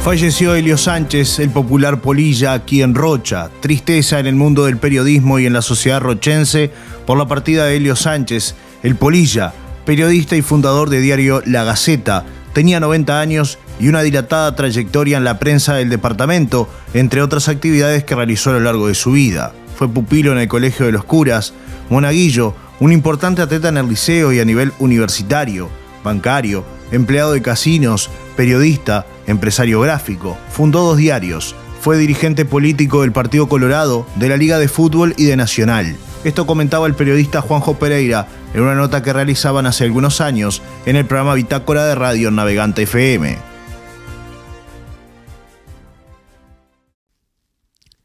Falleció 0.03 0.55
Elio 0.55 0.79
Sánchez, 0.79 1.41
el 1.41 1.51
popular 1.51 2.01
polilla 2.01 2.55
aquí 2.55 2.81
en 2.81 2.95
Rocha. 2.95 3.51
Tristeza 3.61 4.19
en 4.19 4.27
el 4.27 4.35
mundo 4.35 4.65
del 4.65 4.79
periodismo 4.79 5.39
y 5.39 5.45
en 5.45 5.53
la 5.53 5.61
sociedad 5.61 6.01
rochense 6.01 6.71
por 7.07 7.19
la 7.19 7.29
partida 7.29 7.67
de 7.67 7.77
Elio 7.77 7.95
Sánchez, 7.95 8.55
el 8.83 8.97
polilla, 8.97 9.53
periodista 9.85 10.37
y 10.37 10.43
fundador 10.43 10.89
de 10.89 11.01
diario 11.01 11.43
La 11.45 11.65
Gaceta. 11.65 12.25
Tenía 12.55 12.81
90 12.81 13.21
años 13.21 13.59
y 13.79 13.89
una 13.89 14.01
dilatada 14.01 14.57
trayectoria 14.57 15.19
en 15.19 15.25
la 15.25 15.39
prensa 15.39 15.75
del 15.75 15.91
departamento, 15.91 16.67
entre 16.95 17.21
otras 17.21 17.51
actividades 17.51 18.03
que 18.03 18.15
realizó 18.15 18.51
a 18.51 18.55
lo 18.55 18.61
largo 18.61 18.89
de 18.89 18.95
su 18.95 19.13
vida. 19.13 19.53
Fue 19.77 19.87
pupilo 19.87 20.33
en 20.33 20.39
el 20.39 20.49
Colegio 20.49 20.87
de 20.87 20.93
los 20.93 21.05
Curas, 21.05 21.53
monaguillo, 21.91 22.55
un 22.81 22.93
importante 22.93 23.43
atleta 23.43 23.69
en 23.69 23.77
el 23.77 23.89
liceo 23.89 24.33
y 24.33 24.41
a 24.41 24.47
nivel 24.47 24.73
universitario, 24.79 25.69
bancario, 26.03 26.65
empleado 26.91 27.33
de 27.33 27.43
casinos, 27.43 28.11
periodista, 28.35 29.07
empresario 29.31 29.81
gráfico. 29.81 30.37
Fundó 30.51 30.81
dos 30.81 30.99
diarios. 30.99 31.55
Fue 31.81 31.97
dirigente 31.97 32.45
político 32.45 33.01
del 33.01 33.13
Partido 33.13 33.49
Colorado, 33.49 34.07
de 34.17 34.29
la 34.29 34.37
Liga 34.37 34.59
de 34.59 34.69
Fútbol 34.69 35.15
y 35.17 35.25
de 35.25 35.37
Nacional. 35.37 35.97
Esto 36.23 36.47
comentaba 36.47 36.87
el 36.87 36.95
periodista 36.95 37.41
Juanjo 37.41 37.79
Pereira 37.79 38.29
en 38.53 38.61
una 38.61 38.75
nota 38.75 39.03
que 39.03 39.15
realizaban 39.15 39.65
hace 39.65 39.85
algunos 39.85 40.21
años 40.21 40.61
en 40.85 40.97
el 40.97 41.07
programa 41.07 41.35
Bitácora 41.35 41.87
de 41.87 41.95
Radio 41.95 42.31
Navegante 42.31 42.83
FM. 42.83 43.39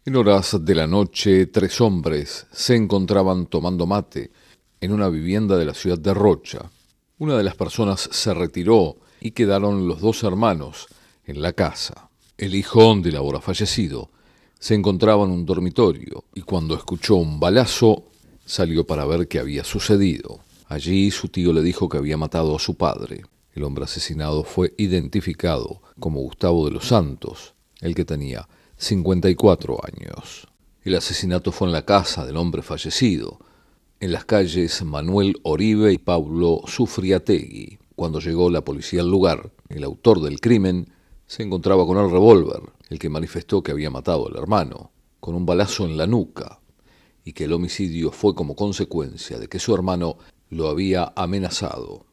En 0.06 0.16
horas 0.16 0.58
de 0.62 0.76
la 0.76 0.88
noche, 0.88 1.48
tres 1.48 1.82
hombres 1.82 2.46
se 2.52 2.76
encontraban 2.76 3.48
tomando 3.48 3.86
mate 3.88 4.32
en 4.80 4.92
una 4.94 5.10
vivienda 5.10 5.58
de 5.58 5.66
la 5.66 5.74
ciudad 5.74 5.98
de 5.98 6.14
Rocha. 6.14 6.60
Una 7.18 7.36
de 7.36 7.44
las 7.44 7.56
personas 7.56 8.08
se 8.12 8.34
retiró 8.34 8.98
y 9.20 9.32
quedaron 9.32 9.88
los 9.88 10.02
dos 10.02 10.24
hermanos 10.24 10.88
en 11.26 11.42
la 11.42 11.54
casa. 11.54 12.10
El 12.38 12.56
hijo 12.56 12.96
del 12.96 13.16
ahora 13.16 13.42
fallecido 13.42 14.10
se 14.60 14.76
encontraba 14.76 15.26
en 15.26 15.32
un 15.32 15.46
dormitorio 15.46 16.26
y 16.34 16.42
cuando 16.42 16.76
escuchó 16.76 17.16
un 17.16 17.40
balazo 17.40 18.06
salió 18.46 18.86
para 18.86 19.06
ver 19.06 19.28
qué 19.28 19.40
había 19.40 19.64
sucedido. 19.64 20.40
Allí 20.68 21.12
su 21.12 21.30
tío 21.30 21.54
le 21.54 21.62
dijo 21.62 21.90
que 21.90 21.98
había 21.98 22.18
matado 22.18 22.56
a 22.56 22.60
su 22.60 22.76
padre. 22.76 23.24
El 23.54 23.64
hombre 23.64 23.86
asesinado 23.86 24.44
fue 24.44 24.74
identificado 24.78 25.82
como 26.00 26.22
Gustavo 26.22 26.66
de 26.66 26.72
los 26.72 26.88
Santos, 26.88 27.54
el 27.82 27.96
que 27.96 28.06
tenía 28.06 28.48
54 28.78 29.80
años. 29.86 30.48
El 30.84 30.96
asesinato 30.96 31.52
fue 31.52 31.68
en 31.68 31.72
la 31.72 31.86
casa 31.86 32.26
del 32.26 32.38
hombre 32.38 32.62
fallecido, 32.62 33.40
en 34.00 34.12
las 34.12 34.26
calles 34.26 34.84
Manuel 34.84 35.38
Oribe 35.44 35.94
y 35.94 35.98
Pablo 35.98 36.62
Sufriategui. 36.68 37.80
Cuando 37.96 38.20
llegó 38.20 38.50
la 38.50 38.62
policía 38.62 39.02
al 39.02 39.10
lugar, 39.10 39.52
el 39.70 39.84
autor 39.84 40.22
del 40.22 40.42
crimen 40.42 40.90
se 41.28 41.44
encontraba 41.44 41.86
con 41.86 41.98
el 41.98 42.12
revólver, 42.12 42.62
el 42.90 43.00
que 43.00 43.10
manifestó 43.10 43.64
que 43.64 43.72
había 43.72 43.90
matado 43.90 44.28
al 44.28 44.36
hermano, 44.36 44.92
con 45.20 45.36
un 45.36 45.46
balazo 45.46 45.86
en 45.86 45.98
la 45.98 46.08
nuca, 46.08 46.60
y 47.24 47.34
que 47.34 47.46
el 47.46 47.54
homicidio 47.54 48.12
fue 48.12 48.36
como 48.36 48.56
consecuencia 48.56 49.40
de 49.40 49.48
que 49.48 49.60
su 49.60 49.74
hermano 49.74 50.18
lo 50.50 50.70
había 50.70 51.12
amenazado. 51.16 52.06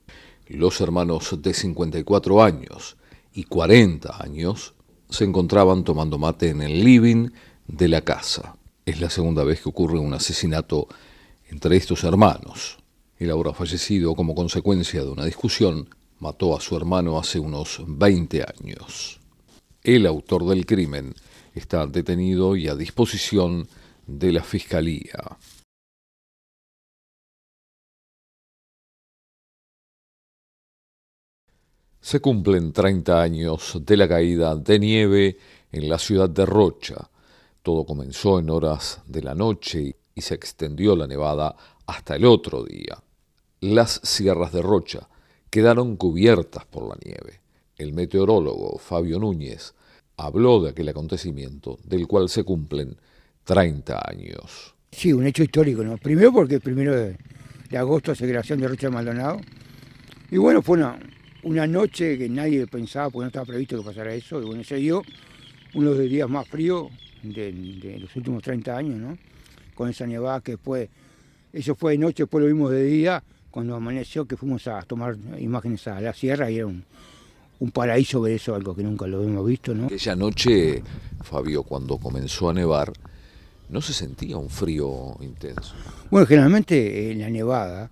Los 0.46 0.81
hermanos 0.81 1.38
de 1.40 1.55
54 1.55 2.42
años 2.42 2.96
y 3.33 3.44
40 3.44 4.22
años 4.22 4.75
se 5.09 5.25
encontraban 5.25 5.85
tomando 5.85 6.18
mate 6.18 6.48
en 6.48 6.62
el 6.62 6.83
living 6.83 7.29
de 7.66 7.88
la 7.88 8.01
casa. 8.01 8.57
Es 8.87 9.01
la 9.01 9.11
segunda 9.11 9.44
vez 9.44 9.61
que 9.61 9.68
ocurre 9.68 9.98
un 9.98 10.14
asesinato 10.14 10.88
entre 11.48 11.77
estos 11.77 12.05
hermanos. 12.05 12.79
El 13.18 13.31
ahora 13.31 13.53
fallecido, 13.53 14.14
como 14.14 14.35
consecuencia 14.35 15.03
de 15.03 15.11
una 15.11 15.25
discusión, 15.25 15.88
mató 16.23 16.57
a 16.57 16.61
su 16.61 16.77
hermano 16.77 17.19
hace 17.19 17.41
unos 17.41 17.83
20 17.85 18.45
años. 18.45 19.19
El 19.83 20.07
autor 20.07 20.47
del 20.47 20.65
crimen 20.65 21.13
está 21.53 21.85
detenido 21.89 22.55
y 22.55 22.69
a 22.69 22.77
disposición 22.77 23.67
de 24.07 24.31
la 24.31 24.45
Fiscalía. 24.45 25.37
Se 32.01 32.21
cumplen 32.21 32.73
30 32.73 33.21
años 33.21 33.81
de 33.85 33.97
la 33.97 34.07
caída 34.07 34.55
de 34.55 34.79
nieve 34.79 35.39
en 35.73 35.89
la 35.89 35.99
ciudad 35.99 36.31
de 36.31 36.47
Rocha. 36.47 37.11
Todo 37.63 37.85
comenzó 37.85 38.39
en 38.39 38.49
horas 38.51 39.01
de 39.07 39.23
la 39.23 39.35
noche 39.35 39.97
y 40.15 40.21
se 40.21 40.35
extendió 40.35 40.95
la 40.95 41.09
nevada 41.09 41.57
hasta 41.85 42.15
el 42.15 42.27
otro 42.27 42.63
día. 42.63 43.03
Las 43.61 44.01
sierras 44.05 44.53
de 44.53 44.63
Rocha 44.63 45.09
quedaron 45.53 45.97
cubiertas 45.97 46.65
por 46.65 46.88
la 46.88 46.97
nieve. 47.05 47.41
El 47.77 47.93
meteorólogo 47.93 48.79
Fabio 48.79 49.19
Núñez 49.19 49.75
habló 50.17 50.62
de 50.62 50.71
aquel 50.71 50.88
acontecimiento 50.88 51.79
del 51.85 52.07
cual 52.07 52.31
se 52.31 52.43
cumplen 52.43 52.97
30 53.45 54.01
años. 54.03 54.75
Sí, 54.91 55.12
un 55.12 55.27
hecho 55.27 55.43
histórico, 55.43 55.85
¿no? 55.85 55.99
Primero 55.99 56.33
porque 56.33 56.55
el 56.55 56.62
primero 56.62 56.97
de, 56.97 57.19
agosto 57.77 58.12
es 58.12 58.19
creación 58.19 58.61
de 58.61 58.69
Rocha 58.69 58.87
de 58.87 58.95
Maldonado. 58.95 59.41
Y 60.31 60.38
bueno, 60.38 60.62
fue 60.62 60.79
una, 60.79 60.99
una 61.43 61.67
noche 61.67 62.17
que 62.17 62.31
nadie 62.31 62.67
pensaba, 62.67 63.11
porque 63.11 63.25
no 63.25 63.27
estaba 63.27 63.45
previsto 63.45 63.77
que 63.77 63.85
pasara 63.85 64.15
eso. 64.15 64.41
Y 64.41 64.47
bueno, 64.47 64.65
se 64.65 64.77
dio 64.77 65.03
uno 65.75 65.93
de 65.93 65.99
los 65.99 66.09
días 66.09 66.31
más 66.31 66.49
fríos 66.49 66.91
de, 67.23 67.53
de, 67.53 67.99
los 67.99 68.17
últimos 68.17 68.43
30 68.43 68.75
años, 68.75 68.99
¿no? 68.99 69.19
Con 69.75 69.91
esa 69.91 70.07
nevada 70.07 70.41
que 70.41 70.57
fue, 70.57 70.88
eso 71.53 71.75
fue 71.75 71.93
de 71.93 71.99
noche, 71.99 72.23
después 72.23 72.41
lo 72.41 72.49
vimos 72.49 72.71
de 72.71 72.85
día, 72.85 73.23
cuando 73.53 73.77
amaneció 73.77 74.25
que 74.25 74.37
fuimos 74.37 74.67
a 74.67 74.83
tomar 74.83 75.17
imágenes 75.38 75.87
a 75.87 76.01
la 76.01 76.15
sierra 76.15 76.51
y 76.51 76.57
era 76.57 76.67
un, 76.67 76.83
un 77.61 77.71
paraíso 77.71 78.21
ver 78.23 78.33
eso, 78.33 78.55
algo 78.55 78.75
que 78.75 78.83
nunca 78.83 79.07
lo 79.07 79.19
habíamos 79.19 79.47
visto, 79.47 79.75
¿no? 79.75 79.87
Aquella 79.87 80.17
noche, 80.17 80.83
Fabio, 81.23 81.62
cuando 81.62 81.99
comenzó 81.99 82.49
a 82.49 82.55
nevar, 82.55 82.93
¿no 83.69 83.81
se 83.81 83.93
sentía 83.93 84.38
un 84.38 84.49
frío 84.49 85.17
intenso? 85.21 85.75
Bueno, 86.11 86.27
generalmente 86.27 87.12
en 87.12 87.21
la 87.21 87.29
nevada, 87.29 87.91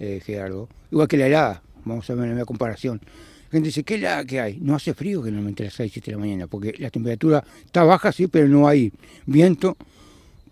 eh, 0.00 0.20
Gerardo, 0.22 0.68
igual 0.90 1.06
que 1.06 1.16
la 1.16 1.28
helada, 1.28 1.62
vamos 1.84 2.10
a 2.10 2.14
ver 2.14 2.30
una 2.30 2.44
comparación. 2.44 3.00
La 3.46 3.52
gente 3.52 3.68
dice, 3.68 3.84
¿qué 3.84 3.94
helada 3.94 4.24
que 4.24 4.40
hay? 4.40 4.58
No 4.60 4.74
hace 4.74 4.92
frío 4.92 5.22
generalmente 5.22 5.62
a 5.62 5.66
las 5.66 5.74
6, 5.74 5.92
7 5.94 6.10
de 6.10 6.16
la 6.16 6.18
mañana, 6.20 6.46
porque 6.48 6.74
la 6.78 6.90
temperatura 6.90 7.44
está 7.64 7.84
baja, 7.84 8.10
sí, 8.10 8.26
pero 8.26 8.48
no 8.48 8.66
hay 8.66 8.92
viento. 9.24 9.76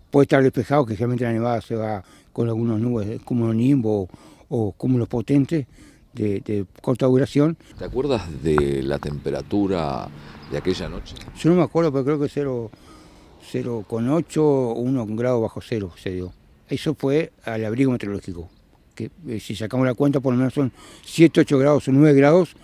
Puede 0.09 0.23
estar 0.23 0.41
despejado, 0.41 0.85
que 0.85 0.95
generalmente 0.95 1.25
la 1.25 1.33
nevada 1.33 1.61
se 1.61 1.75
va 1.75 2.03
con 2.31 2.47
algunas 2.47 2.79
nubes, 2.79 3.21
como 3.23 3.45
un 3.45 3.57
nimbo 3.57 4.09
o 4.49 4.71
cúmulos 4.71 5.07
potentes 5.07 5.67
de, 6.13 6.65
corta 6.81 7.05
duración. 7.05 7.57
¿Te 7.77 7.85
acuerdas 7.85 8.41
de 8.41 8.81
la 8.83 8.97
temperatura 8.99 10.07
de 10.51 10.57
aquella 10.57 10.89
noche? 10.89 11.15
Yo 11.37 11.49
no 11.49 11.57
me 11.57 11.63
acuerdo, 11.63 11.91
pero 11.91 12.05
creo 12.05 12.19
que 12.19 12.27
0,8 12.27 14.37
o 14.37 14.73
1 14.73 15.05
grado 15.15 15.41
bajo 15.41 15.61
cero 15.61 15.91
se 16.01 16.11
dio. 16.11 16.33
Eso 16.67 16.95
fue 16.95 17.31
al 17.43 17.63
abrigo 17.65 17.91
meteorológico, 17.91 18.49
que 18.95 19.11
eh, 19.27 19.39
si 19.39 19.55
sacamos 19.55 19.85
la 19.85 19.93
cuenta 19.93 20.19
por 20.19 20.33
lo 20.33 20.37
menos 20.37 20.53
son 20.53 20.71
7, 21.05 21.41
8 21.41 21.59
grados 21.59 21.87
o 21.87 21.91
9 21.91 22.17
grados 22.17 22.55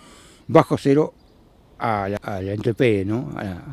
bajo 0.48 0.76
cero 0.76 1.14
a 1.78 2.08
la, 2.08 2.20
a 2.22 2.40
¿no? 3.04 3.30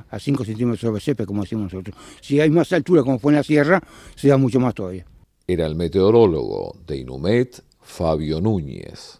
A, 0.09 0.19
5 0.19 0.45
centímetros 0.45 0.79
sobre 0.79 1.01
cepe, 1.01 1.25
como 1.25 1.43
decimos 1.43 1.71
nosotros. 1.71 1.95
Si 2.21 2.39
hay 2.39 2.49
más 2.49 2.71
altura, 2.73 3.03
como 3.03 3.19
fue 3.19 3.31
en 3.31 3.37
la 3.37 3.43
sierra, 3.43 3.81
se 4.15 4.27
da 4.27 4.37
mucho 4.37 4.59
más 4.59 4.73
todavía. 4.73 5.05
Era 5.47 5.65
el 5.65 5.75
meteorólogo 5.75 6.75
de 6.85 6.97
Inumet, 6.97 7.63
Fabio 7.89 8.39
Núñez. 8.39 9.19